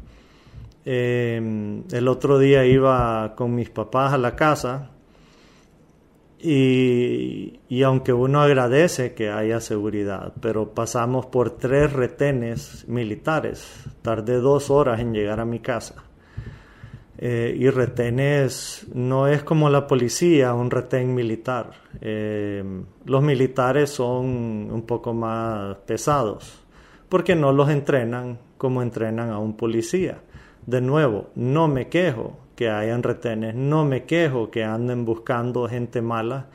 Eh, 0.86 1.82
el 1.92 2.08
otro 2.08 2.40
día 2.40 2.66
iba 2.66 3.36
con 3.36 3.54
mis 3.54 3.70
papás 3.70 4.14
a 4.14 4.18
la 4.18 4.36
casa 4.36 4.90
y, 6.40 7.60
y, 7.68 7.84
aunque 7.84 8.14
uno 8.14 8.42
agradece 8.42 9.14
que 9.14 9.30
haya 9.30 9.60
seguridad, 9.60 10.34
pero 10.42 10.74
pasamos 10.74 11.28
por 11.28 11.58
tres 11.58 11.94
retenes 11.94 12.86
militares. 12.88 13.86
Tardé 14.02 14.40
dos 14.40 14.72
horas 14.72 15.00
en 15.00 15.14
llegar 15.14 15.40
a 15.40 15.46
mi 15.46 15.60
casa. 15.60 16.09
Eh, 17.22 17.54
y 17.58 17.70
retenes 17.70 18.88
no 18.94 19.28
es 19.28 19.44
como 19.44 19.70
la 19.70 19.86
policía, 19.88 20.54
un 20.54 20.72
retén 20.72 21.14
militar. 21.14 21.72
Eh, 22.00 22.64
los 23.06 23.22
militares 23.22 23.90
son 23.90 24.26
un 24.72 24.84
poco 24.88 25.14
más 25.14 25.76
pesados 25.80 26.66
porque 27.10 27.36
no 27.36 27.52
los 27.52 27.70
entrenan 27.70 28.40
como 28.58 28.82
entrenan 28.82 29.32
a 29.32 29.40
un 29.40 29.58
policía. 29.58 30.20
De 30.66 30.80
nuevo, 30.80 31.30
no 31.36 31.68
me 31.68 31.90
quejo, 31.90 32.38
que 32.60 32.70
hayan 32.70 33.04
retenes. 33.04 33.56
No 33.56 33.86
me 33.86 34.04
quejo 34.04 34.52
que 34.52 34.66
anden 34.66 35.06
buscando 35.06 35.68
gente 35.70 36.02
mala. 36.02 36.48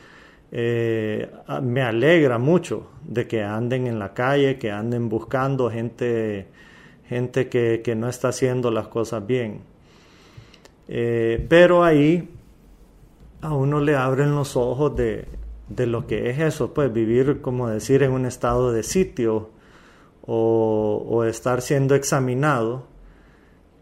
Eh, 0.53 1.31
me 1.63 1.81
alegra 1.81 2.37
mucho 2.37 2.91
de 3.03 3.27
que 3.27 3.43
anden 3.43 3.87
en 3.87 3.99
la 3.99 4.13
calle, 4.13 4.59
que 4.59 4.71
anden 4.71 5.09
buscando 5.09 5.71
gente, 5.71 6.49
gente 7.09 7.49
que, 7.49 7.95
no 7.97 8.07
está 8.11 8.29
haciendo 8.29 8.71
las 8.71 8.89
cosas 8.89 9.27
bien. 9.27 9.63
Eh, 10.89 11.45
pero 11.49 11.85
ahí 11.85 12.31
a 13.41 13.55
uno 13.55 13.81
le 13.81 13.97
abren 13.97 14.35
los 14.35 14.57
ojos 14.57 14.97
de, 14.97 15.27
de, 15.69 15.87
lo 15.87 16.07
que 16.07 16.31
es 16.31 16.39
eso, 16.39 16.75
pues 16.75 16.93
vivir, 16.93 17.41
como 17.41 17.69
decir, 17.69 18.03
en 18.03 18.13
un 18.13 18.27
estado 18.27 18.73
de 18.73 18.83
sitio 18.83 19.51
o, 20.27 21.07
o 21.09 21.25
estar 21.25 21.63
siendo 21.63 21.95
examinado 21.95 22.87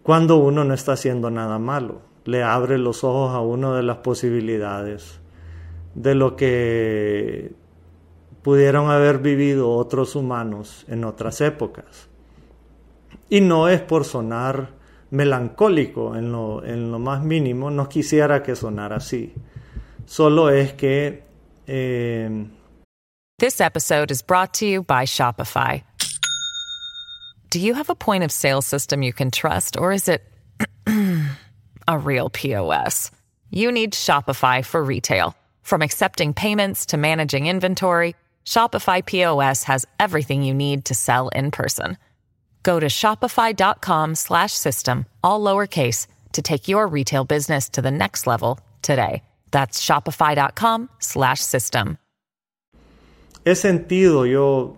cuando 0.02 0.38
uno 0.38 0.64
no 0.64 0.74
está 0.74 0.92
haciendo 0.92 1.30
nada 1.30 1.58
malo 1.58 2.12
le 2.24 2.42
abre 2.42 2.78
los 2.78 3.04
ojos 3.04 3.34
a 3.34 3.40
uno 3.40 3.74
de 3.74 3.82
las 3.82 3.98
posibilidades 3.98 5.20
de 5.94 6.14
lo 6.14 6.36
que 6.36 7.52
pudieron 8.42 8.90
haber 8.90 9.18
vivido 9.18 9.70
otros 9.70 10.16
humanos 10.16 10.84
en 10.88 11.04
otras 11.04 11.40
épocas. 11.40 12.08
Y 13.28 13.40
no 13.40 13.68
es 13.68 13.80
por 13.80 14.04
sonar 14.04 14.70
melancólico 15.12 16.16
en 16.16 16.32
lo, 16.32 16.64
en 16.64 16.90
lo 16.90 16.98
más 16.98 17.22
mínimo, 17.22 17.70
no 17.70 17.88
quisiera 17.88 18.42
que 18.42 18.56
sonara 18.56 18.96
así. 18.96 19.32
Solo 20.06 20.50
es 20.50 20.72
que... 20.72 21.22
Eh... 21.66 22.46
This 23.38 23.60
episode 23.60 24.10
is 24.10 24.22
brought 24.22 24.54
to 24.54 24.66
you 24.66 24.82
by 24.82 25.04
Shopify. 25.04 25.82
Do 27.50 27.60
you 27.60 27.74
have 27.74 27.90
a 27.90 27.94
point 27.94 28.24
of 28.24 28.32
sale 28.32 28.62
system 28.62 29.02
you 29.02 29.12
can 29.12 29.30
trust, 29.30 29.76
or 29.76 29.92
is 29.92 30.08
it 30.08 30.22
a 31.88 31.98
real 31.98 32.30
POS. 32.30 33.10
You 33.50 33.70
need 33.72 33.92
Shopify 33.92 34.64
for 34.64 34.82
retail. 34.82 35.36
From 35.62 35.82
accepting 35.82 36.34
payments 36.34 36.86
to 36.86 36.96
managing 36.96 37.46
inventory, 37.46 38.14
Shopify 38.44 39.04
POS 39.04 39.64
has 39.64 39.86
everything 40.00 40.42
you 40.42 40.54
need 40.54 40.86
to 40.86 40.94
sell 40.94 41.28
in 41.28 41.50
person. 41.50 41.96
Go 42.64 42.80
to 42.80 42.86
shopify.com/system 42.86 45.04
all 45.22 45.40
lowercase 45.40 46.06
to 46.32 46.42
take 46.42 46.68
your 46.68 46.86
retail 46.86 47.24
business 47.24 47.68
to 47.70 47.82
the 47.82 47.90
next 47.90 48.26
level 48.26 48.58
today. 48.82 49.22
That's 49.50 49.80
shopify.com/system. 49.80 51.96
He 53.44 53.56
sentido 53.56 54.24
yo 54.24 54.76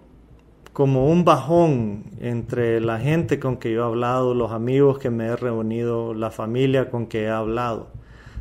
como 0.73 1.09
un 1.09 1.25
bajón 1.25 2.05
entre 2.21 2.81
la 2.81 2.99
gente 2.99 3.39
con 3.39 3.59
que 3.59 3.73
yo 3.73 3.83
he 3.83 3.87
hablado, 3.87 4.33
los 4.35 4.51
amigos 4.51 4.99
que 4.99 5.11
me 5.11 5.27
he 5.27 5.37
reunido, 5.37 6.15
la 6.15 6.31
familia 6.31 6.91
con 6.91 7.07
que 7.07 7.25
he 7.25 7.31
hablado. 7.31 7.93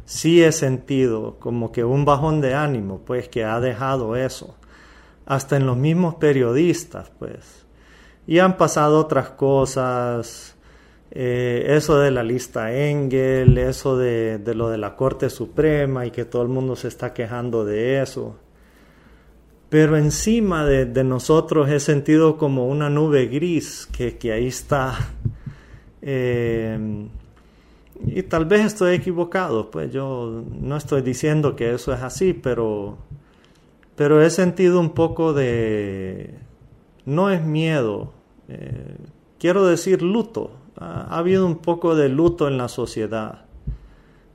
Sí 0.05 0.43
he 0.43 0.51
sentido 0.51 1.37
como 1.39 1.71
que 1.71 1.83
un 1.83 2.05
bajón 2.05 2.41
de 2.41 2.55
ánimo, 2.55 3.01
pues 3.05 3.29
que 3.29 3.45
ha 3.45 3.59
dejado 3.59 4.15
eso. 4.15 4.55
Hasta 5.25 5.55
en 5.57 5.65
los 5.65 5.77
mismos 5.77 6.15
periodistas, 6.15 7.11
pues. 7.19 7.62
Y 8.25 8.39
han 8.39 8.57
pasado 8.57 8.99
otras 8.99 9.31
cosas, 9.31 10.55
eh, 11.11 11.65
eso 11.69 11.99
de 11.99 12.11
la 12.11 12.23
lista 12.23 12.73
Engel, 12.73 13.57
eso 13.57 13.97
de, 13.97 14.37
de 14.37 14.55
lo 14.55 14.69
de 14.69 14.77
la 14.77 14.95
Corte 14.95 15.29
Suprema 15.29 16.05
y 16.05 16.11
que 16.11 16.25
todo 16.25 16.41
el 16.41 16.49
mundo 16.49 16.75
se 16.75 16.87
está 16.87 17.13
quejando 17.13 17.65
de 17.65 18.01
eso 18.01 18.37
pero 19.73 19.97
encima 19.97 20.67
de, 20.67 21.03
nosotros 21.03 21.67
he 21.67 21.79
sentido 21.79 22.37
como 22.37 22.67
una 22.67 22.91
nube 22.91 23.25
gris 23.25 23.89
que, 23.91 24.19
que 24.19 24.31
ahí 24.31 24.45
está. 24.45 24.95
Eh, 26.03 27.07
y 28.05 28.21
tal 28.21 28.45
vez 28.45 28.65
estoy 28.65 28.93
equivocado, 28.93 29.71
pues 29.71 29.91
yo 29.91 30.43
no 30.61 30.77
estoy 30.77 31.01
diciendo 31.01 31.55
que 31.55 31.73
eso 31.73 31.91
es 31.91 32.01
así, 32.01 32.33
pero, 32.33 32.99
pero 33.95 34.21
he 34.21 34.29
sentido 34.29 34.79
un 34.79 34.91
poco 34.91 35.33
de, 35.33 36.35
no 37.05 37.29
es 37.29 37.43
miedo, 37.43 38.13
eh, 38.47 38.97
quiero 39.39 39.65
decir 39.65 40.01
luto. 40.01 40.51
ha 40.77 41.17
habido 41.17 41.45
un 41.45 41.57
poco 41.57 41.95
de 41.95 42.09
luto 42.09 42.47
en 42.47 42.57
la 42.57 42.67
sociedad 42.67 43.45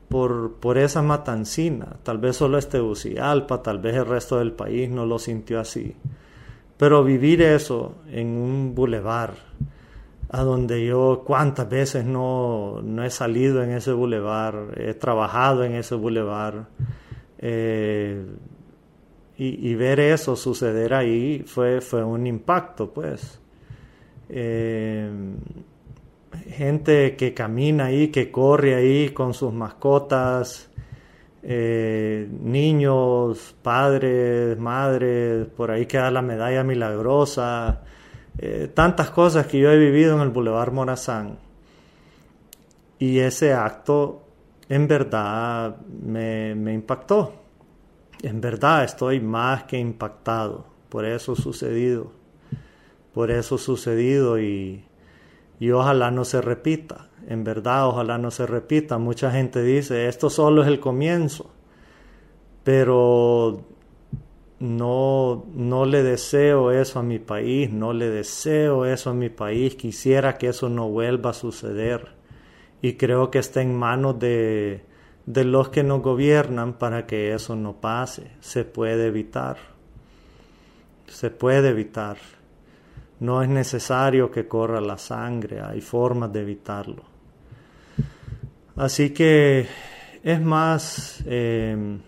por, 0.09 0.55
por 0.55 0.79
esa 0.79 1.03
matancina. 1.03 1.97
Tal 2.03 2.19
vez 2.19 2.37
solo 2.37 2.59
este 2.59 2.79
Tegucigalpa, 2.79 3.63
tal 3.63 3.79
vez 3.79 3.97
el 3.97 4.07
resto 4.07 4.39
del 4.39 4.53
país 4.53 4.89
no 4.91 5.07
lo 5.07 5.19
sintió 5.19 5.61
así. 5.61 5.95
Pero 6.77 7.05
vivir 7.05 7.43
eso 7.43 7.97
en 8.11 8.29
un 8.29 8.75
bulevar, 8.75 9.35
a 10.31 10.43
donde 10.43 10.87
yo 10.87 11.23
cuántas 11.27 11.69
veces 11.69 12.05
no, 12.05 12.81
no 12.83 13.05
he 13.05 13.11
salido 13.11 13.63
en 13.63 13.73
ese 13.73 13.93
bulevar, 13.93 14.75
he 14.77 14.95
trabajado 14.95 15.65
en 15.65 15.75
ese 15.75 15.95
bulevar, 15.95 16.69
eh, 17.39 18.25
y, 19.41 19.75
ver 19.77 20.01
eso 20.01 20.35
suceder 20.35 20.93
ahí 20.93 21.45
fue, 21.47 21.81
fue 21.81 22.03
un 22.03 22.27
impacto, 22.27 22.93
pues. 22.93 23.41
Eh, 24.29 25.09
gente 26.49 27.15
que 27.17 27.35
camina 27.35 27.87
ahí, 27.87 28.09
que 28.09 28.33
corre 28.33 28.75
ahí 28.75 29.11
con 29.11 29.35
sus 29.35 29.53
mascotas, 29.53 30.69
eh, 31.45 32.29
niños, 32.43 33.55
padres, 33.63 34.59
madres, 34.59 35.47
por 35.47 35.71
ahí 35.71 35.87
queda 35.87 36.11
la 36.11 36.23
medalla 36.23 36.65
milagrosa, 36.65 37.83
eh, 38.39 38.69
tantas 38.75 39.11
cosas 39.11 39.47
que 39.47 39.61
yo 39.61 39.71
he 39.71 39.79
vivido 39.79 40.17
en 40.17 40.23
el 40.23 40.31
Boulevard 40.31 40.73
Morazán. 40.73 41.39
Y 42.99 43.21
ese 43.21 43.55
acto 43.55 44.25
en 44.69 44.89
verdad 44.89 45.77
me, 46.03 46.57
me 46.57 46.73
impactó. 46.75 47.38
En 48.23 48.41
verdad 48.41 48.85
estoy 48.85 49.21
más 49.21 49.65
que 49.65 49.79
impactado 49.79 50.79
por 50.89 51.05
eso 51.05 51.37
sucedido. 51.37 52.13
Por 53.13 53.31
eso 53.31 53.59
sucedido 53.59 54.39
y, 54.39 54.85
y 55.59 55.71
ojalá 55.71 56.11
no 56.11 56.25
se 56.25 56.41
repita. 56.41 57.09
En 57.27 57.45
verdad, 57.45 57.87
ojalá 57.89 58.19
no 58.19 58.31
se 58.31 58.47
repita. 58.47 58.99
Mucha 58.99 59.31
gente 59.31 59.63
dice, 59.63 60.09
esto 60.09 60.31
solo 60.31 60.63
es 60.63 60.69
el 60.69 60.81
comienzo, 60.81 61.51
pero 62.65 63.65
no, 64.61 65.47
no 65.53 65.85
le 65.85 66.03
deseo 66.03 66.71
eso 66.71 67.01
a 67.01 67.03
mi 67.03 67.19
país, 67.19 67.71
no 67.71 67.93
le 67.93 68.09
deseo 68.09 68.87
eso 68.87 69.11
a 69.11 69.15
mi 69.15 69.29
país, 69.29 69.75
quisiera 69.75 70.39
que 70.39 70.49
eso 70.49 70.69
no 70.69 70.89
vuelva 70.89 71.31
a 71.31 71.35
suceder. 71.35 72.17
Y 72.81 72.95
creo 72.95 73.31
que 73.31 73.41
está 73.41 73.61
en 73.61 73.77
manos 73.77 74.19
de, 74.19 74.85
de 75.29 75.45
los 75.45 75.69
que 75.69 75.83
nos 75.83 76.01
gobiernan 76.01 76.79
para 76.79 77.07
que 77.07 77.35
eso 77.35 77.55
no 77.55 77.75
pase. 77.75 78.31
Se 78.41 78.65
puede 78.65 79.09
evitar. 79.09 79.59
Se 81.07 81.29
puede 81.29 81.69
evitar. 81.69 82.17
No 83.21 83.43
es 83.43 83.49
necesario 83.51 84.31
que 84.31 84.49
corra 84.49 84.81
la 84.81 84.97
sangre, 84.97 85.61
hay 85.61 85.83
formas 85.83 86.33
de 86.33 86.41
evitarlo. 86.41 87.03
Así 88.77 89.11
que 89.11 89.67
es 90.23 90.41
más, 90.41 91.23
em, 91.27 92.01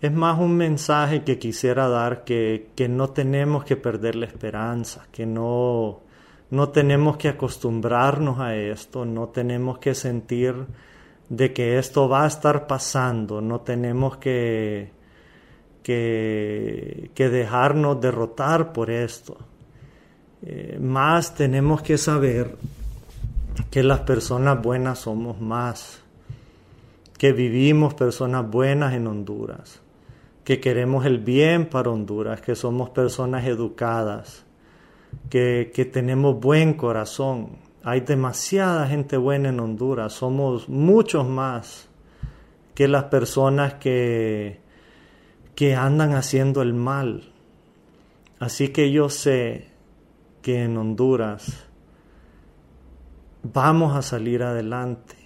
es 0.00 0.12
más 0.12 0.38
un 0.38 0.56
mensaje 0.56 1.24
que 1.24 1.40
quisiera 1.40 1.88
dar 1.88 2.22
que, 2.22 2.68
que, 2.76 2.88
no 2.88 3.10
tenemos 3.10 3.64
que 3.64 3.76
perder 3.76 4.14
la 4.14 4.26
esperanza, 4.26 5.08
que 5.10 5.26
no, 5.26 6.02
no 6.54 6.70
tenemos 6.70 7.16
que 7.16 7.28
acostumbrarnos 7.28 8.40
a 8.40 8.54
esto, 8.54 9.04
no 9.04 9.28
tenemos 9.28 9.78
que 9.78 9.94
sentir 9.94 10.54
de 11.28 11.52
que 11.52 11.78
esto 11.78 12.08
va 12.08 12.24
a 12.24 12.28
estar 12.28 12.66
pasando, 12.66 13.40
no 13.40 13.60
tenemos 13.60 14.16
que 14.18 14.94
que, 15.84 17.10
dejarnos 17.14 18.00
derrotar 18.00 18.72
por 18.72 18.90
esto. 18.90 19.36
Eh, 20.42 20.78
más 20.80 21.34
tenemos 21.34 21.82
que 21.82 21.98
saber 21.98 22.56
que 23.70 23.82
las 23.82 24.00
personas 24.00 24.60
buenas 24.60 25.00
somos 25.00 25.40
más, 25.40 26.00
que 27.18 27.32
vivimos 27.32 27.94
personas 27.94 28.50
buenas 28.50 28.94
en 28.94 29.06
Honduras, 29.06 29.80
que 30.42 30.60
queremos 30.60 31.06
el 31.06 31.18
bien 31.18 31.66
para 31.66 31.90
Honduras, 31.90 32.40
que 32.40 32.56
somos 32.56 32.90
personas 32.90 33.46
educadas, 33.46 34.43
que, 35.30 35.90
tenemos 35.92 36.40
buen 36.40 36.74
corazón. 36.74 37.58
Hay 37.82 38.00
demasiada 38.00 38.86
gente 38.86 39.16
buena 39.16 39.50
en 39.50 39.60
Honduras, 39.60 40.12
somos 40.12 40.68
muchos 40.68 41.26
más 41.26 41.88
que 42.74 42.88
las 42.88 43.04
personas 43.04 43.74
que, 43.74 44.60
que 45.54 45.74
andan 45.74 46.14
haciendo 46.14 46.62
el 46.62 46.74
mal. 46.74 47.30
Así 48.38 48.68
que 48.68 48.90
yo 48.90 49.08
sé 49.08 49.68
que 50.42 50.64
en 50.64 50.76
Honduras 50.76 51.66
vamos 53.42 53.96
a 53.96 54.02
salir 54.02 54.42
adelante. 54.42 55.16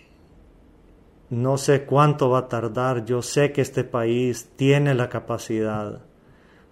No 1.30 1.58
sé 1.58 1.84
cuánto 1.84 2.30
va 2.30 2.40
a 2.40 2.48
tardar, 2.48 3.04
yo 3.04 3.22
sé 3.22 3.52
que 3.52 3.60
este 3.60 3.84
país 3.84 4.50
tiene 4.56 4.94
la 4.94 5.08
capacidad 5.08 6.00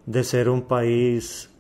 de 0.07 0.25
ser 0.25 0.49
un 0.49 0.63
país 0.63 1.51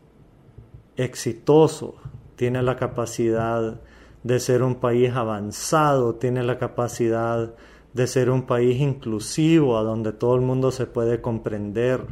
exitoso, 0.96 1.96
tiene 2.37 2.62
la 2.62 2.76
capacidad 2.76 3.80
de 4.22 4.40
ser 4.40 4.62
un 4.62 4.76
país 4.76 5.12
avanzado, 5.14 6.16
tiene 6.16 6.42
la 6.42 6.59
capacidad 6.59 7.54
de 7.94 8.06
ser 8.06 8.30
un 8.30 8.42
país 8.42 8.80
inclusivo, 8.80 9.78
a 9.78 9.82
donde 9.82 10.12
todo 10.12 10.35
el 10.35 10.42
mundo 10.42 10.70
se 10.70 10.87
puede 10.87 11.20
comprender. 11.20 12.02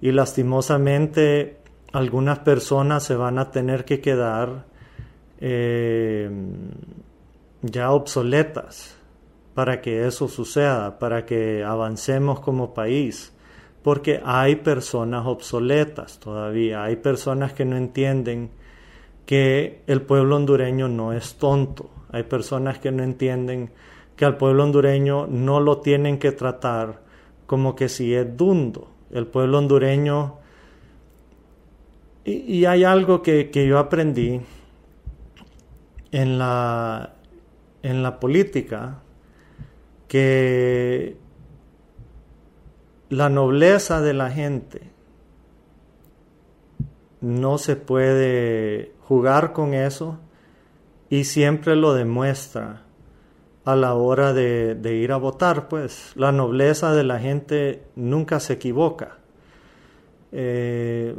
Y 0.00 0.12
lastimosamente 0.12 1.58
algunas 1.92 2.40
personas 2.40 3.02
se 3.04 3.14
van 3.14 3.38
a 3.38 3.50
tener 3.50 3.84
que 3.84 4.00
quedar 4.00 4.66
eh, 5.40 6.30
ya 7.62 7.92
obsoletas 7.92 8.96
para 9.54 9.80
que 9.80 10.06
eso 10.06 10.28
suceda, 10.28 10.98
para 10.98 11.24
que 11.24 11.64
avancemos 11.64 12.40
como 12.40 12.74
país, 12.74 13.32
porque 13.82 14.20
hay 14.24 14.56
personas 14.56 15.26
obsoletas 15.26 16.18
todavía, 16.18 16.84
hay 16.84 16.96
personas 16.96 17.52
que 17.52 17.64
no 17.64 17.76
entienden 17.76 18.50
que 19.24 19.82
el 19.86 20.02
pueblo 20.02 20.36
hondureño 20.36 20.88
no 20.88 21.12
es 21.12 21.34
tonto, 21.34 21.90
hay 22.10 22.22
personas 22.24 22.78
que 22.78 22.90
no 22.90 23.02
entienden 23.02 23.70
que 24.16 24.24
al 24.24 24.36
pueblo 24.36 24.64
hondureño 24.64 25.26
no 25.28 25.60
lo 25.60 25.78
tienen 25.78 26.18
que 26.18 26.32
tratar 26.32 27.00
como 27.46 27.76
que 27.76 27.88
si 27.88 28.14
es 28.14 28.36
dundo. 28.36 28.90
El 29.10 29.26
pueblo 29.26 29.58
hondureño... 29.58 30.36
Y, 32.24 32.66
hay 32.66 32.84
algo 32.84 33.22
que, 33.22 33.50
yo 33.66 33.78
aprendí 33.78 34.38
en 36.12 36.38
la, 36.38 37.14
en 37.82 38.02
la 38.02 38.20
política, 38.20 39.00
que 40.08 41.16
la 43.10 43.28
nobleza 43.28 44.00
de 44.00 44.14
la 44.14 44.30
gente 44.30 44.90
no 47.20 47.58
se 47.58 47.76
puede 47.76 48.92
jugar 49.02 49.52
con 49.52 49.74
eso 49.74 50.18
y 51.10 51.24
siempre 51.24 51.74
lo 51.74 51.94
demuestra 51.94 52.82
a 53.64 53.76
la 53.76 53.94
hora 53.94 54.32
de, 54.32 54.94
ir 54.94 55.12
a 55.12 55.16
votar, 55.16 55.68
pues 55.68 56.12
la 56.14 56.32
nobleza 56.32 56.94
de 56.94 57.04
la 57.04 57.18
gente 57.18 57.82
nunca 57.96 58.40
se 58.40 58.54
equivoca. 58.54 59.18
Eh, 60.30 61.14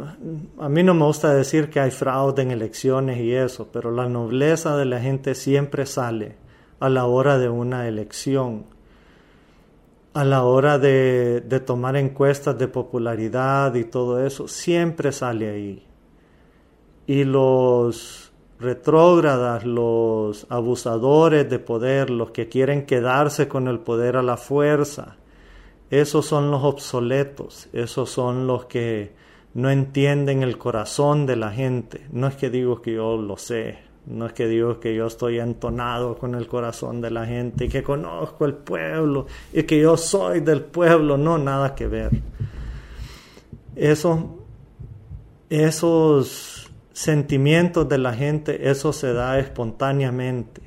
a 0.59 0.69
mí 0.69 0.83
no 0.83 0.93
me 0.93 1.05
gusta 1.05 1.33
decir 1.33 1.69
que 1.69 1.79
hay 1.79 1.91
fraude 1.91 2.41
en 2.43 2.51
elecciones 2.51 3.19
y 3.19 3.33
eso, 3.33 3.69
pero 3.71 3.91
la 3.91 4.07
nobleza 4.07 4.77
de 4.77 4.85
la 4.85 4.99
gente 4.99 5.35
siempre 5.35 5.85
sale 5.85 6.37
a 6.79 6.89
la 6.89 7.05
hora 7.05 7.37
de 7.37 7.49
una 7.49 7.87
elección. 7.87 8.65
A 10.13 10.23
la 10.23 10.43
hora 10.43 10.79
de, 10.79 11.41
de 11.41 11.59
tomar 11.59 11.95
encuestas 11.95 12.57
de 12.57 12.67
popularidad 12.67 13.75
y 13.75 13.83
todo 13.83 14.25
eso, 14.25 14.47
siempre 14.47 15.11
sale 15.11 15.49
ahí. 15.49 15.85
Y 17.05 17.23
los 17.23 18.31
retrógradas, 18.59 19.65
los 19.65 20.45
abusadores 20.49 21.49
de 21.49 21.59
poder, 21.59 22.09
los 22.09 22.31
que 22.31 22.49
quieren 22.49 22.85
quedarse 22.85 23.47
con 23.47 23.67
el 23.67 23.79
poder 23.79 24.17
a 24.17 24.23
la 24.23 24.37
fuerza, 24.37 25.17
esos 25.89 26.25
son 26.25 26.51
los 26.51 26.63
obsoletos, 26.63 27.67
esos 27.73 28.09
son 28.09 28.45
los 28.45 28.65
que 28.65 29.13
no 29.53 29.71
entienden 29.71 30.43
el 30.43 30.57
corazón 30.57 31.25
de 31.25 31.35
la 31.35 31.51
gente. 31.51 32.05
No 32.11 32.27
es 32.27 32.35
que 32.35 32.49
digo 32.49 32.81
que 32.81 32.93
yo 32.93 33.17
lo 33.17 33.37
sé, 33.37 33.79
no 34.09 34.25
es 34.25 34.33
que 34.33 34.47
digo 34.47 34.79
que 34.79 34.95
yo 34.95 35.05
estoy 35.05 35.39
entonado 35.39 36.17
con 36.17 36.33
el 36.33 36.47
corazón 36.47 36.99
de 36.99 37.11
la 37.11 37.27
gente 37.27 37.65
y 37.65 37.69
que 37.69 37.83
conozco 37.83 38.45
el 38.45 38.55
pueblo 38.55 39.27
y 39.53 39.63
que 39.63 39.79
yo 39.79 39.97
soy 39.97 40.39
del 40.39 40.63
pueblo, 40.63 41.15
no, 41.15 41.37
nada 41.37 41.75
que 41.75 41.85
ver. 41.85 42.09
Eso, 43.75 44.39
esos 45.49 46.71
sentimientos 46.91 47.87
de 47.87 47.99
la 47.99 48.15
gente, 48.15 48.71
eso 48.71 48.91
se 48.93 49.13
da 49.13 49.37
espontáneamente. 49.37 50.63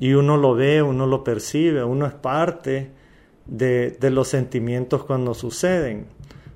Y 0.00 0.14
uno 0.14 0.38
lo 0.38 0.54
ve, 0.54 0.82
uno 0.82 1.06
lo 1.06 1.22
percibe, 1.22 1.84
uno 1.84 2.06
es 2.06 2.14
parte 2.14 2.92
de, 3.44 3.90
de 3.90 4.10
los 4.10 4.28
sentimientos 4.28 5.04
cuando 5.04 5.34
suceden. 5.34 6.06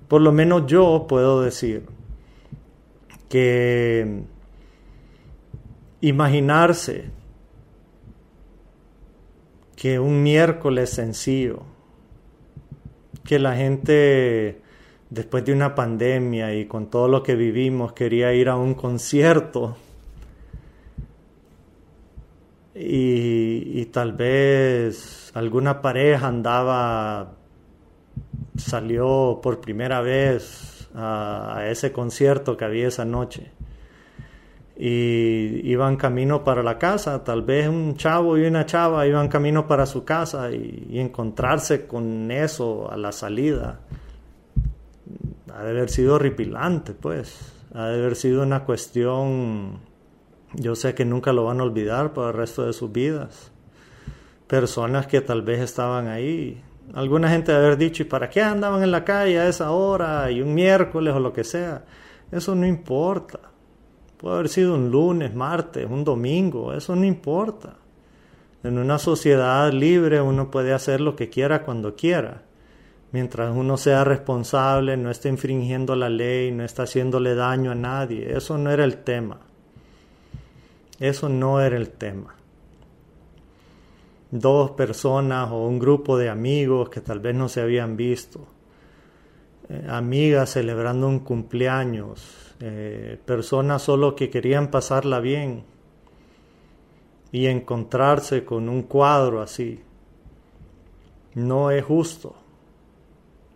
Por 0.09 0.23
lo 0.23 0.33
menos 0.33 0.67
yo 0.67 1.05
puedo 1.07 1.43
decir 1.43 1.85
que 3.29 4.25
imaginarse 6.03 7.11
que 9.77 10.01
un 10.01 10.23
miércoles 10.23 10.91
sencillo, 10.91 11.63
que 13.25 13.39
la 13.39 13.55
gente 13.57 14.61
después 15.11 15.45
de 15.45 15.53
una 15.53 15.75
pandemia 15.77 16.55
y 16.55 16.67
con 16.67 16.91
todo 16.91 17.07
lo 17.07 17.23
que 17.23 17.37
vivimos 17.37 17.93
quería 17.93 18.35
ir 18.35 18.49
a 18.49 18.57
un 18.57 18.75
concierto 18.75 19.77
y, 22.75 23.85
tal 23.87 24.13
vez 24.15 25.31
alguna 25.35 25.83
pareja 25.83 26.27
andaba, 26.27 27.37
salió 28.57 29.39
por 29.41 29.61
primera 29.61 30.01
vez 30.01 30.89
a, 30.95 31.59
a 31.59 31.71
ese 31.71 31.93
concierto 31.93 32.57
que 32.57 32.65
había 32.65 32.89
esa 32.89 33.05
noche 33.05 33.53
y 34.85 35.61
iban 35.71 35.95
camino 35.95 36.43
para 36.43 36.61
la 36.65 36.77
casa, 36.77 37.23
tal 37.23 37.43
vez 37.43 37.69
un 37.69 37.95
chavo 37.95 38.37
y 38.37 38.47
una 38.47 38.67
chava 38.67 39.07
iban 39.07 39.29
camino 39.29 39.69
para 39.69 39.87
su 39.87 40.05
casa 40.05 40.51
y, 40.51 40.99
encontrarse 40.99 41.87
con 41.87 42.29
eso 42.33 42.91
a 42.91 42.97
la 42.97 43.13
salida. 43.13 43.79
Ha 45.55 45.63
de 45.63 45.71
haber 45.71 45.89
sido 45.89 46.17
horripilante, 46.17 46.95
pues. 46.95 47.53
Ha 47.73 47.91
de 47.91 48.01
haber 48.01 48.17
sido 48.17 48.43
una 48.43 48.65
cuestión, 48.65 49.79
yo 50.55 50.75
sé 50.75 50.97
que 50.97 51.05
nunca 51.05 51.33
lo 51.33 51.45
van 51.45 51.61
a 51.61 51.63
olvidar 51.63 52.13
por 52.13 52.31
el 52.31 52.35
resto 52.35 52.67
de 52.67 52.73
sus 52.73 52.91
vidas. 52.91 53.53
Personas 54.49 55.07
que 55.07 55.21
tal 55.21 55.43
vez 55.43 55.61
estaban 55.61 56.09
ahí. 56.09 56.61
Alguna 56.93 57.29
gente 57.31 57.53
de 57.53 57.59
haber 57.59 57.77
dicho, 57.77 58.03
¿y 58.03 58.07
para 58.07 58.29
qué 58.29 58.43
andaban 58.43 58.83
en 58.83 58.91
la 58.91 59.05
calle 59.05 59.39
a 59.39 59.47
esa 59.47 59.71
hora 59.71 60.29
y 60.33 60.43
un 60.43 60.53
miércoles 60.53 61.15
o 61.15 61.21
lo 61.21 61.33
que 61.33 61.45
sea? 61.45 61.85
Eso 62.33 62.57
no 62.57 62.67
importa 62.67 63.52
Puede 64.23 64.37
haber 64.37 64.49
sido 64.49 64.77
un 64.77 64.93
lunes, 64.93 65.35
martes, 65.35 65.85
un 65.91 66.05
domingo, 66.05 66.73
eso 66.73 66.95
no 66.95 67.05
importa. 67.05 67.75
En 68.63 68.79
una 68.79 69.01
sociedad 69.01 69.73
libre 69.73 70.23
uno 70.23 70.49
puede 70.49 70.73
hacer 70.73 71.01
lo 71.01 71.17
que 71.17 71.29
quiera 71.29 71.65
cuando 71.65 71.97
quiera. 71.97 72.43
Mientras 73.11 73.53
uno 73.55 73.77
sea 73.77 74.05
responsable, 74.05 74.97
no 74.97 75.11
esté 75.11 75.29
infringiendo 75.29 75.97
la 75.97 76.09
ley, 76.09 76.53
no 76.53 76.63
está 76.63 76.85
haciéndole 76.85 77.35
daño 77.35 77.73
a 77.73 77.75
nadie. 77.75 78.37
Eso 78.37 78.57
no 78.59 78.71
era 78.71 78.85
el 78.85 78.99
tema. 78.99 79.41
Eso 81.01 81.29
no 81.29 81.61
era 81.61 81.77
el 81.77 81.91
tema. 81.91 82.37
Dos 84.31 84.71
personas 84.71 85.51
o 85.51 85.67
un 85.67 85.81
grupo 85.81 86.17
de 86.17 86.29
amigos 86.29 86.91
que 86.91 87.01
tal 87.01 87.19
vez 87.19 87.35
no 87.35 87.49
se 87.49 87.61
habían 87.61 87.97
visto. 87.97 88.47
Eh, 89.69 89.85
amigas 89.89 90.51
celebrando 90.51 91.09
un 91.09 91.19
cumpleaños, 91.19 92.52
eh, 92.65 93.19
personas 93.25 93.83
solo 93.83 94.15
que 94.15 94.31
querían 94.31 94.71
pasarla 94.71 95.19
bien 95.19 95.65
y 97.33 97.47
encontrarse 97.47 98.45
con 98.45 98.69
un 98.69 98.85
cuadro 98.85 99.43
así. 99.43 99.81
No 101.35 101.73
es 101.73 101.85
justo. 101.85 102.37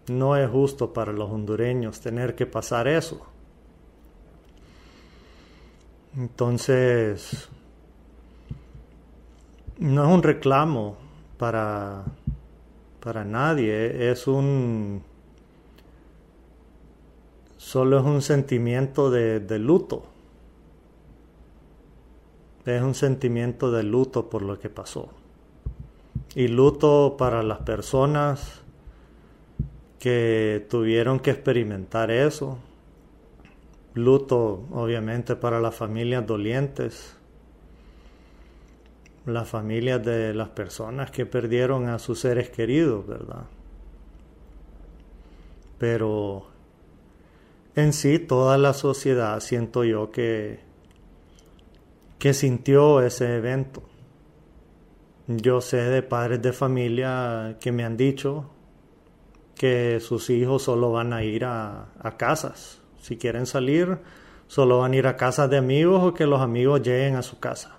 No 0.09 0.37
es 0.37 0.51
justo 0.51 0.93
para 0.93 1.13
los 1.13 1.31
hondureños 1.31 2.01
tener 2.01 2.35
que 2.35 2.47
pasar 2.47 2.89
eso. 2.89 3.25
Entonces, 6.17 7.49
no 9.79 10.05
es 10.05 10.15
un 10.15 10.23
reclamo 10.25 10.97
para, 11.39 12.03
para 12.99 13.25
nadie, 13.25 14.11
es 14.11 14.27
un 14.27 15.05
solo 17.67 17.99
es 17.99 18.05
un 18.05 18.23
sentimiento 18.23 19.11
de, 19.11 19.59
luto. 19.59 20.05
Es 22.65 22.81
un 22.81 22.95
sentimiento 22.95 23.73
de 23.73 23.83
luto 23.83 24.31
por 24.31 24.43
lo 24.43 24.61
que 24.61 24.71
pasó. 24.71 25.09
Y 26.37 26.47
luto 26.47 27.17
para 27.19 27.43
las 27.43 27.59
personas 27.59 28.63
que 29.99 30.65
tuvieron 30.71 31.19
que 31.19 31.33
experimentar 31.33 32.13
eso. 32.13 32.57
Luto, 33.95 34.63
obviamente, 34.71 35.35
para 35.35 35.59
las 35.59 35.75
familias 35.75 36.25
dolientes. 36.25 37.17
Las 39.25 39.49
familias 39.49 40.05
de 40.05 40.35
las 40.35 40.51
personas 40.51 41.11
que 41.11 41.27
perdieron 41.27 41.89
a 41.89 41.99
sus 41.99 42.21
seres 42.21 42.49
queridos, 42.49 43.05
¿verdad? 43.09 43.47
Pero 45.79 46.55
en 47.77 47.93
sí 47.93 48.19
toda 48.19 48.57
la 48.57 48.73
sociedad 48.73 49.39
siento 49.41 49.85
yo 49.85 50.11
que, 50.11 50.61
que 52.19 52.33
sintió 52.33 53.03
ese 53.03 53.37
evento. 53.37 53.83
Yo 55.29 55.61
sé 55.61 55.77
de 55.77 56.03
padres 56.03 56.41
de 56.41 56.53
familia 56.53 57.59
que 57.61 57.73
me 57.73 57.85
han 57.85 57.97
dicho 57.97 58.51
que 59.55 60.01
sus 60.01 60.31
hijos 60.31 60.63
solo 60.63 60.91
van 60.93 61.13
a 61.13 61.23
ir 61.23 61.45
a, 61.45 61.93
a 62.01 62.17
casas. 62.17 62.81
Si 63.01 63.19
quieren 63.19 63.45
salir, 63.45 63.99
solo 64.47 64.79
van 64.79 64.93
a 64.93 64.97
ir 64.97 65.07
a 65.07 65.17
casas 65.17 65.51
de 65.51 65.59
amigos 65.59 66.03
o 66.03 66.15
que 66.15 66.27
los 66.27 66.41
amigos 66.41 66.81
lleguen 66.81 67.17
a 67.17 67.23
su 67.23 67.39
casa. 67.39 67.77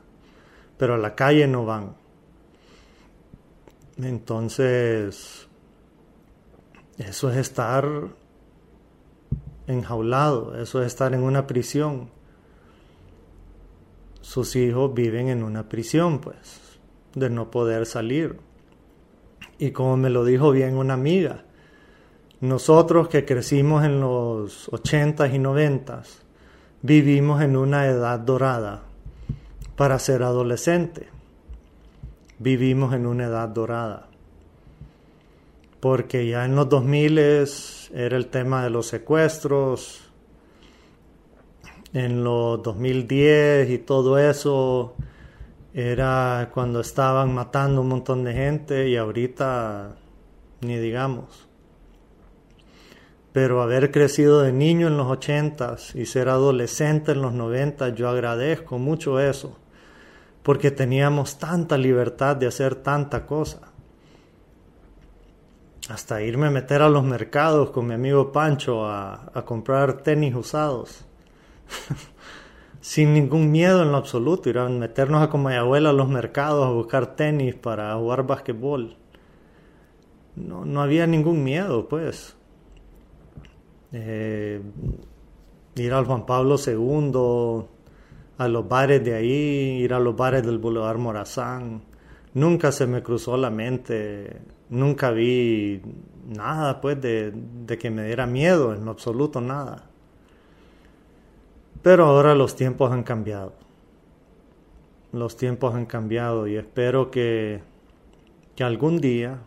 Pero 0.77 0.93
a 0.93 0.97
la 0.97 1.15
calle 1.15 1.47
no 1.47 1.65
van. 1.65 1.95
Entonces, 3.97 5.47
eso 6.99 7.31
es 7.31 7.38
estar 7.38 7.88
enjaulado, 9.67 10.60
eso 10.60 10.82
es 10.82 10.88
estar 10.88 11.13
en 11.13 11.23
una 11.23 11.45
prisión. 11.45 12.10
Sus 14.21 14.56
hijos 14.56 14.93
viven 14.93 15.30
en 15.30 15.43
una 15.43 15.69
prisión, 15.69 16.19
pues, 16.19 16.80
de 17.15 17.30
no 17.30 17.51
poder 17.51 17.86
salir. 17.86 18.39
Y 19.60 19.71
como 19.71 19.97
me 19.97 20.10
lo 20.10 20.25
dijo 20.25 20.51
bien 20.51 20.77
una 20.77 20.93
amiga, 20.93 21.43
nosotros 22.39 23.08
que 23.08 23.25
crecimos 23.25 23.84
en 23.84 23.99
los 23.99 24.71
ochentas 24.71 25.34
y 25.34 25.39
noventas, 25.39 26.21
vivimos 26.82 27.41
en 27.41 27.58
una 27.58 27.88
edad 27.88 28.19
dorada 28.19 28.84
para 29.75 29.97
ser 29.99 30.23
adolescente. 30.23 31.08
Vivimos 32.39 32.93
en 32.93 33.08
una 33.08 33.25
edad 33.25 33.49
dorada. 33.49 34.10
Porque 35.88 36.28
ya 36.28 36.43
en 36.43 36.54
los 36.54 36.67
2000 36.67 37.17
era 37.93 38.17
el 38.17 38.28
tema 38.28 38.62
de 38.62 38.69
los 38.69 38.88
secuestros. 38.88 40.02
En 41.93 42.26
los 42.26 42.62
2010 42.62 43.69
y 43.69 43.78
todo 43.78 44.19
eso 44.19 44.95
era 45.73 46.52
cuando 46.54 46.82
estaban 46.82 47.34
matando 47.34 47.80
un 47.80 47.88
montón 47.88 48.26
de 48.26 48.34
gente 48.34 48.89
y 48.89 48.97
ahorita 48.97 49.95
ni 50.60 50.76
digamos. 50.76 51.47
Pero 53.32 53.62
haber 53.62 53.89
crecido 53.89 54.41
de 54.41 54.52
niño 54.52 54.88
en 54.88 54.97
los 54.97 55.08
80 55.08 55.78
y 55.95 56.06
ser 56.06 56.28
adolescente 56.28 57.13
en 57.13 57.21
los 57.21 57.32
90, 57.32 57.95
yo 57.95 58.10
agradezco 58.10 58.78
mucho 58.78 59.21
eso, 59.21 59.58
porque 60.43 60.69
teníamos 60.69 61.39
tanta 61.39 61.78
libertad 61.78 62.36
de 62.36 62.47
hacer 62.47 62.76
tanta 62.76 63.26
cosa 63.26 63.66
hasta 65.89 66.21
irme 66.21 66.47
a 66.47 66.52
meter 66.52 66.82
a 66.82 66.89
los 66.89 67.04
mercados 67.04 67.69
con 67.71 67.88
mi 67.88 67.93
amigo 67.93 68.32
Pancho 68.32 68.86
a, 68.86 69.32
comprar 69.45 70.02
tenis 70.04 70.36
usados. 70.36 71.06
Sin 72.82 73.13
ningún 73.13 73.52
miedo 73.52 73.84
en 73.84 73.91
lo 73.91 73.97
absoluto, 73.97 74.50
ir 74.50 74.60
a 74.60 74.69
meternos 74.69 75.21
a 75.21 75.30
como 75.30 75.50
mi 75.50 75.56
abuela 75.56 75.89
a 75.89 75.93
los 75.93 76.08
mercados 76.10 76.65
a 76.65 76.71
buscar 76.71 77.15
tenis 77.15 77.56
para 77.56 77.95
jugar 77.95 78.26
basquetbol. 78.26 78.95
no, 80.36 80.65
no 80.65 80.82
había 80.82 81.08
ningún 81.08 81.43
miedo, 81.43 81.88
pues. 81.88 82.36
Eh, 83.93 84.62
ir 85.76 85.93
al 85.93 86.06
Juan 86.06 86.26
Pablo 86.26 86.56
II, 86.65 87.65
a 88.38 88.47
los 88.47 88.67
bares 88.67 89.04
de 89.04 89.15
ahí, 89.15 89.82
ir 89.84 89.93
a 89.93 90.00
los 90.00 90.15
bares 90.15 90.45
del 90.45 90.60
Boulevard 90.60 90.97
Morazán. 90.97 91.84
Nunca 92.34 92.71
se 92.71 92.88
me 92.88 93.02
cruzó 93.02 93.38
la 93.38 93.50
mente, 93.50 94.41
nunca 94.69 95.12
vi 95.12 95.82
nada, 96.27 96.82
pues, 96.82 97.01
de, 97.01 97.34
que 97.80 97.89
me 97.89 98.06
diera 98.06 98.25
miedo, 98.27 98.73
en 98.73 98.88
absoluto 98.88 99.41
nada. 99.41 99.86
Pero 101.82 102.06
ahora 102.06 102.36
los 102.36 102.56
tiempos 102.56 102.91
han 102.91 103.03
cambiado. 103.03 103.53
Los 105.13 105.38
tiempos 105.38 105.73
han 105.73 105.86
cambiado 105.86 106.47
y 106.47 106.58
espero 106.58 107.12
que, 107.12 107.62
que 108.56 108.63
algún 108.63 108.99
día 108.99 109.39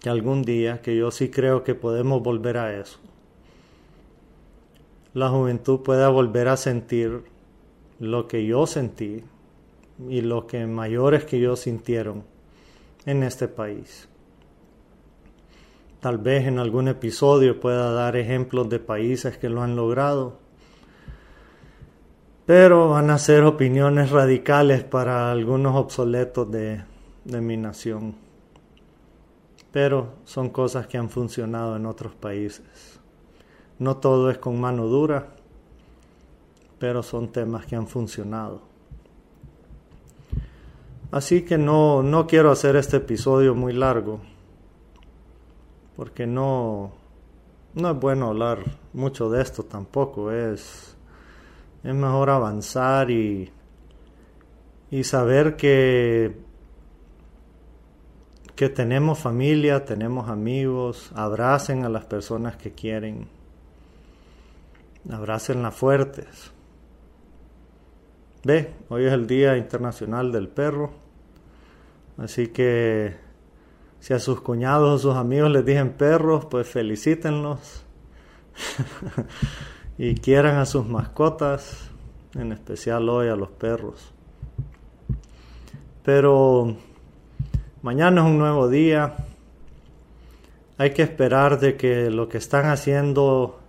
que 0.00 0.08
algún 0.08 0.42
día, 0.42 0.80
que 0.80 0.96
yo 0.96 1.10
sí 1.10 1.28
creo 1.28 1.62
que 1.62 1.74
podemos 1.74 2.22
volver 2.22 2.56
a 2.56 2.80
eso, 2.80 2.98
la 5.12 5.28
juventud 5.28 5.80
pueda 5.80 6.08
volver 6.08 6.48
a 6.48 6.56
sentir 6.56 7.24
lo 7.98 8.26
que 8.26 8.46
yo 8.46 8.66
sentí 8.66 9.22
y 10.08 10.22
lo 10.22 10.46
que 10.46 10.66
mayores 10.66 11.24
que 11.24 11.38
yo 11.38 11.56
sintieron 11.56 12.24
en 13.06 13.22
este 13.22 13.48
país. 13.48 14.08
Tal 16.00 16.18
vez 16.18 16.46
en 16.46 16.58
algún 16.58 16.88
episodio 16.88 17.60
pueda 17.60 17.92
dar 17.92 18.16
ejemplos 18.16 18.68
de 18.68 18.78
países 18.78 19.36
que 19.36 19.48
lo 19.50 19.62
han 19.62 19.76
logrado, 19.76 20.38
pero 22.46 22.88
van 22.88 23.10
a 23.10 23.18
ser 23.18 23.44
opiniones 23.44 24.10
radicales 24.10 24.82
para 24.82 25.30
algunos 25.30 25.76
obsoletos 25.76 26.50
de, 26.50 26.82
mi 27.24 27.56
nación 27.56 28.30
pero 29.72 30.14
son 30.24 30.50
cosas 30.50 30.86
que 30.86 30.98
han 30.98 31.10
funcionado 31.10 31.76
en 31.76 31.86
otros 31.86 32.14
países. 32.14 32.98
No 33.78 33.98
todo 33.98 34.30
es 34.30 34.38
con 34.38 34.60
mano 34.60 34.86
dura, 34.86 35.28
pero 36.78 37.02
son 37.02 37.30
temas 37.30 37.66
que 37.66 37.76
han 37.76 37.86
funcionado. 37.86 38.69
Así 41.12 41.42
que 41.42 41.58
no, 41.58 42.02
no 42.02 42.26
quiero 42.26 42.50
hacer 42.50 42.76
este 42.76 42.98
episodio 42.98 43.54
muy 43.54 43.72
largo, 43.72 44.20
porque 45.96 46.26
no, 46.26 46.92
no 47.74 47.90
es 47.90 47.98
bueno 47.98 48.28
hablar 48.28 48.60
mucho 48.92 49.28
de 49.28 49.42
esto 49.42 49.64
tampoco, 49.64 50.30
es, 50.30 50.96
es 51.82 51.94
mejor 51.94 52.30
avanzar 52.30 53.10
y, 53.10 53.50
y 54.90 55.04
saber 55.04 55.56
que 55.56 56.50
que 58.60 58.68
tenemos 58.68 59.18
familia, 59.18 59.86
tenemos 59.86 60.28
amigos, 60.28 61.12
abracen 61.14 61.86
a 61.86 61.88
las 61.88 62.04
personas 62.04 62.58
que 62.58 62.72
quieren, 62.72 63.26
las 65.62 65.74
fuertes. 65.74 66.52
Ve, 68.44 68.72
hoy 68.88 69.04
es 69.04 69.12
el 69.12 69.26
Día 69.26 69.56
Internacional 69.56 70.32
del 70.32 70.48
Perro, 70.48 70.92
así 72.16 72.48
que 72.48 73.16
si 74.00 74.14
a 74.14 74.18
sus 74.18 74.40
cuñados 74.40 74.88
o 74.88 75.10
sus 75.10 75.16
amigos 75.16 75.50
les 75.50 75.64
dicen 75.64 75.92
perros, 75.92 76.46
pues 76.46 76.68
felicítenlos 76.68 77.84
y 79.98 80.14
quieran 80.14 80.56
a 80.56 80.66
sus 80.66 80.86
mascotas, 80.86 81.90
en 82.34 82.52
especial 82.52 83.08
hoy 83.08 83.28
a 83.28 83.36
los 83.36 83.50
perros. 83.50 84.12
Pero 86.02 86.76
Mañana 87.82 88.20
es 88.20 88.26
un 88.26 88.36
nuevo 88.36 88.68
día. 88.68 89.14
Hay 90.76 90.90
que 90.90 91.00
esperar 91.00 91.58
de 91.58 91.78
que 91.78 92.10
lo 92.10 92.28
que 92.28 92.36
están 92.36 92.66
haciendo 92.66 93.59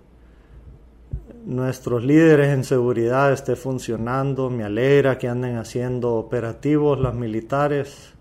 nuestros 1.46 2.04
líderes 2.04 2.50
en 2.50 2.64
seguridad 2.64 3.32
esté 3.32 3.56
funcionando. 3.56 4.50
Me 4.50 4.64
alegra 4.64 5.18
que 5.18 5.28
anden 5.28 5.58
haciendo 5.58 6.16
operativos 6.16 7.00
los 7.00 7.14
militares 7.14 8.14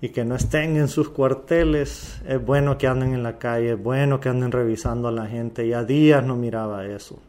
y 0.00 0.10
que 0.10 0.24
no 0.24 0.36
estén 0.36 0.76
en 0.76 0.88
sus 0.88 1.10
cuarteles. 1.10 2.20
Es 2.26 2.44
bueno 2.44 2.78
que 2.78 2.86
anden 2.86 3.14
en 3.14 3.22
la 3.22 3.38
calle, 3.38 3.72
es 3.72 3.82
bueno 3.82 4.20
que 4.20 4.28
anden 4.28 4.52
revisando 4.52 5.08
a 5.08 5.12
la 5.12 5.26
gente. 5.26 5.66
Ya 5.66 5.84
días 5.84 6.24
no 6.24 6.36
miraba 6.36 6.86
eso 6.86 7.20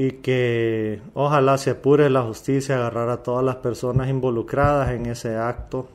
y 0.00 0.12
que 0.12 1.02
ojalá 1.14 1.58
se 1.58 1.70
apure 1.70 2.08
la 2.08 2.22
justicia 2.22 2.76
agarrar 2.76 3.08
a 3.08 3.24
todas 3.24 3.44
las 3.44 3.56
personas 3.56 4.08
involucradas 4.08 4.92
en 4.92 5.06
ese 5.06 5.36
acto. 5.36 5.88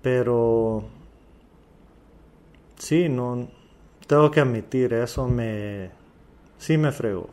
Pero 0.00 0.84
sí, 2.76 3.08
no 3.08 3.48
tengo 4.08 4.30
que 4.30 4.40
admitir, 4.40 4.94
eso 4.94 5.28
me 5.28 5.90
sí 6.56 6.76
me 6.76 6.90
fregó. 6.90 7.28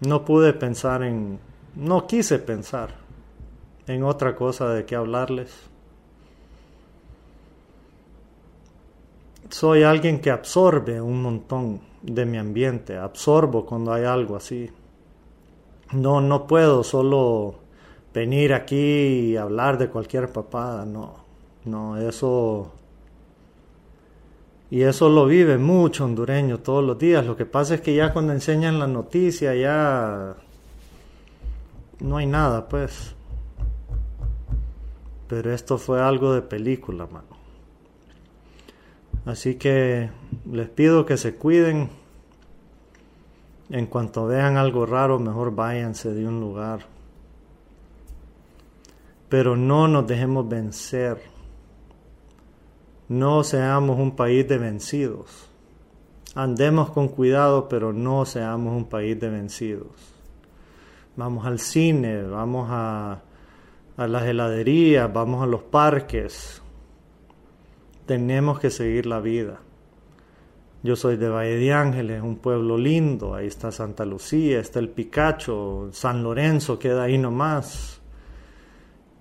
No 0.00 0.24
pude 0.24 0.54
pensar 0.54 1.02
en 1.02 1.38
no 1.74 2.06
quise 2.06 2.38
pensar 2.38 2.94
en 3.86 4.04
otra 4.04 4.36
cosa 4.36 4.68
de 4.70 4.86
qué 4.86 4.94
hablarles. 4.94 5.52
Soy 9.50 9.82
alguien 9.82 10.20
que 10.20 10.30
absorbe 10.30 11.00
un 11.00 11.20
montón 11.20 11.80
de 12.02 12.24
mi 12.24 12.38
ambiente, 12.38 12.96
absorbo 12.96 13.66
cuando 13.66 13.92
hay 13.92 14.04
algo 14.04 14.36
así. 14.36 14.70
No, 15.92 16.20
no 16.20 16.46
puedo 16.46 16.84
solo 16.84 17.56
venir 18.14 18.54
aquí 18.54 19.32
y 19.32 19.36
hablar 19.36 19.76
de 19.76 19.88
cualquier 19.88 20.32
papada, 20.32 20.86
no, 20.86 21.16
no, 21.64 21.98
eso... 21.98 22.72
Y 24.72 24.84
eso 24.84 25.10
lo 25.10 25.26
vive 25.26 25.58
mucho 25.58 26.06
hondureño 26.06 26.60
todos 26.60 26.82
los 26.82 26.98
días. 26.98 27.26
Lo 27.26 27.36
que 27.36 27.44
pasa 27.44 27.74
es 27.74 27.82
que 27.82 27.94
ya 27.94 28.10
cuando 28.14 28.32
enseñan 28.32 28.78
la 28.78 28.86
noticia 28.86 29.54
ya 29.54 30.34
no 32.00 32.16
hay 32.16 32.24
nada, 32.24 32.66
pues. 32.70 33.14
Pero 35.28 35.52
esto 35.52 35.76
fue 35.76 36.00
algo 36.00 36.32
de 36.32 36.40
película, 36.40 37.06
mano. 37.06 37.36
Así 39.26 39.56
que 39.56 40.08
les 40.50 40.70
pido 40.70 41.04
que 41.04 41.18
se 41.18 41.34
cuiden. 41.34 41.90
En 43.68 43.84
cuanto 43.84 44.26
vean 44.26 44.56
algo 44.56 44.86
raro, 44.86 45.18
mejor 45.18 45.54
váyanse 45.54 46.14
de 46.14 46.26
un 46.26 46.40
lugar. 46.40 46.86
Pero 49.28 49.54
no 49.54 49.86
nos 49.86 50.06
dejemos 50.06 50.48
vencer. 50.48 51.31
No 53.08 53.44
seamos 53.44 53.98
un 53.98 54.16
país 54.16 54.46
de 54.48 54.58
vencidos. 54.58 55.48
Andemos 56.34 56.90
con 56.90 57.08
cuidado, 57.08 57.68
pero 57.68 57.92
no 57.92 58.24
seamos 58.24 58.74
un 58.74 58.86
país 58.86 59.18
de 59.20 59.28
vencidos. 59.28 59.88
Vamos 61.14 61.46
al 61.46 61.58
cine, 61.58 62.22
vamos 62.22 62.68
a, 62.70 63.20
las 63.98 64.24
heladerías, 64.24 65.12
vamos 65.12 65.42
a 65.42 65.46
los 65.46 65.62
parques, 65.62 66.62
tenemos 68.06 68.58
que 68.58 68.70
seguir 68.70 69.04
la 69.06 69.20
vida. 69.20 69.60
Yo 70.82 70.96
soy 70.96 71.16
de 71.16 71.28
Valle 71.28 71.56
de 71.56 71.72
Ángeles, 71.72 72.22
un 72.22 72.36
pueblo 72.36 72.78
lindo, 72.78 73.34
ahí 73.34 73.46
está 73.46 73.70
Santa 73.70 74.06
Lucía, 74.06 74.58
está 74.58 74.78
el 74.78 74.88
Picacho, 74.88 75.90
San 75.92 76.22
Lorenzo 76.22 76.78
queda 76.78 77.04
ahí 77.04 77.18
nomás. 77.18 78.01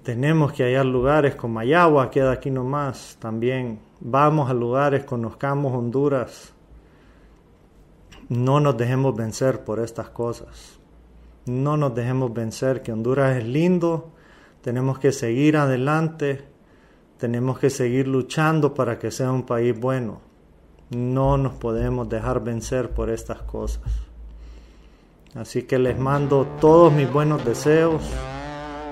Tenemos 0.03 0.53
que 0.53 0.63
hallar 0.63 0.85
lugares 0.85 1.35
como 1.35 1.55
Mayagua, 1.55 2.09
queda 2.09 2.31
aquí 2.31 2.49
nomás 2.49 3.17
también. 3.19 3.79
Vamos 3.99 4.49
a 4.49 4.53
lugares, 4.53 5.03
conozcamos 5.03 5.73
Honduras. 5.73 6.53
No 8.29 8.59
nos 8.59 8.77
dejemos 8.77 9.15
vencer 9.15 9.63
por 9.63 9.79
estas 9.79 10.09
cosas. 10.09 10.79
No 11.45 11.77
nos 11.77 11.93
dejemos 11.93 12.33
vencer, 12.33 12.81
que 12.81 12.91
Honduras 12.91 13.37
es 13.37 13.45
lindo, 13.45 14.11
tenemos 14.61 14.99
que 14.99 15.11
seguir 15.11 15.57
adelante 15.57 16.51
tenemos 17.21 17.59
que 17.59 17.69
seguir 17.69 18.07
luchando 18.07 18.73
para 18.73 18.97
que 18.97 19.11
sea 19.11 19.31
un 19.31 19.43
país 19.43 19.79
bueno. 19.79 20.21
No 20.89 21.37
nos 21.37 21.53
podemos 21.53 22.09
dejar 22.09 22.43
vencer 22.43 22.89
por 22.89 23.11
estas 23.11 23.43
cosas. 23.43 23.83
Así 25.35 25.61
que 25.61 25.77
les 25.77 25.99
mando 25.99 26.47
todos 26.59 26.91
mis 26.91 27.13
buenos 27.13 27.45
deseos. 27.45 28.01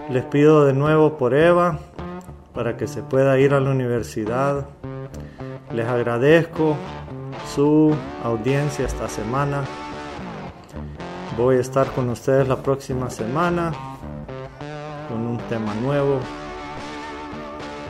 Les 0.09 0.23
pido 0.25 0.65
de 0.65 0.73
nuevo 0.73 1.17
por 1.17 1.33
Eva 1.33 1.79
para 2.53 2.77
que 2.77 2.87
se 2.87 3.01
pueda 3.01 3.39
ir 3.39 3.53
a 3.53 3.59
la 3.59 3.69
universidad. 3.69 4.65
Les 5.73 5.87
agradezco 5.87 6.75
su 7.53 7.95
audiencia 8.23 8.85
esta 8.85 9.07
semana. 9.07 9.63
Voy 11.37 11.57
a 11.57 11.61
estar 11.61 11.87
con 11.91 12.09
ustedes 12.09 12.47
la 12.47 12.57
próxima 12.57 13.09
semana 13.09 13.71
con 15.07 15.25
un 15.25 15.37
tema 15.49 15.73
nuevo 15.75 16.19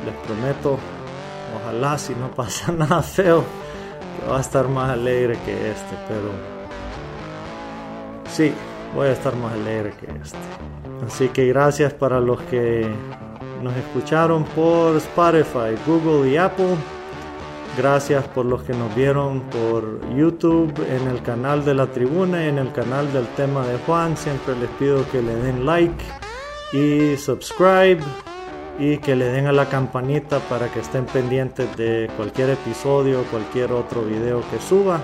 les 0.06 0.16
prometo, 0.26 0.78
ojalá 1.56 1.98
si 1.98 2.14
no 2.16 2.32
pasa 2.36 2.72
nada 2.72 3.02
feo, 3.02 3.44
que 4.20 4.30
va 4.30 4.38
a 4.38 4.42
estar 4.42 4.68
más 4.68 4.92
alegre 4.92 5.38
que 5.46 5.72
este, 5.72 5.96
pero 6.08 6.32
sí, 8.30 8.54
voy 8.96 9.08
a 9.08 9.12
estar 9.12 9.36
más 9.36 9.54
alegre 9.54 9.94
que 10.00 10.08
este. 10.22 10.38
Así 11.06 11.30
que 11.30 11.48
gracias 11.48 11.94
para 11.94 12.20
los 12.20 12.42
que 12.44 12.88
nos 13.64 13.76
escucharon 13.76 14.44
por 14.56 14.96
Spotify, 14.98 15.76
Google 15.86 16.30
y 16.30 16.38
Apple. 16.38 16.76
Gracias 17.78 18.26
por 18.30 18.46
los 18.46 18.64
que 18.64 18.74
nos 18.74 18.94
vieron 18.96 19.42
por 19.42 20.02
YouTube, 20.16 20.74
en 20.90 21.08
el 21.08 21.22
canal 21.22 21.64
de 21.64 21.74
la 21.74 21.88
tribuna, 21.88 22.46
en 22.46 22.58
el 22.58 22.72
canal 22.74 23.12
del 23.14 23.28
tema 23.28 23.66
de 23.66 23.78
Juan. 23.80 24.18
Siempre 24.18 24.56
les 24.58 24.70
pido 24.72 25.10
que 25.12 25.22
le 25.22 25.36
den 25.36 25.66
like 25.66 26.04
y 26.74 27.16
subscribe 27.16 28.00
y 28.80 28.98
que 28.98 29.16
le 29.16 29.26
den 29.26 29.48
a 29.48 29.52
la 29.52 29.68
campanita 29.68 30.40
para 30.50 30.68
que 30.70 30.80
estén 30.80 31.06
pendientes 31.06 31.76
de 31.78 32.10
cualquier 32.18 32.50
episodio, 32.52 33.24
cualquier 33.32 33.72
otro 33.72 34.02
video 34.02 34.42
que 34.50 34.60
suba. 34.60 35.00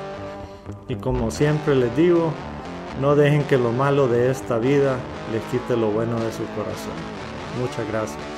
Y 0.89 0.95
como 0.95 1.30
siempre 1.32 1.76
les 1.76 1.95
digo, 1.95 2.34
no 3.01 3.15
dejen 3.15 3.43
que 3.43 3.58
lo 3.58 3.71
malo 3.71 4.08
de 4.08 4.31
esta 4.31 4.58
vida 4.58 4.97
les 5.31 5.43
quite 5.43 5.75
lo 5.75 5.91
bueno 5.91 6.19
de 6.19 6.31
su 6.31 6.45
corazón. 6.55 6.95
Muchas 7.60 7.88
gracias. 7.88 8.35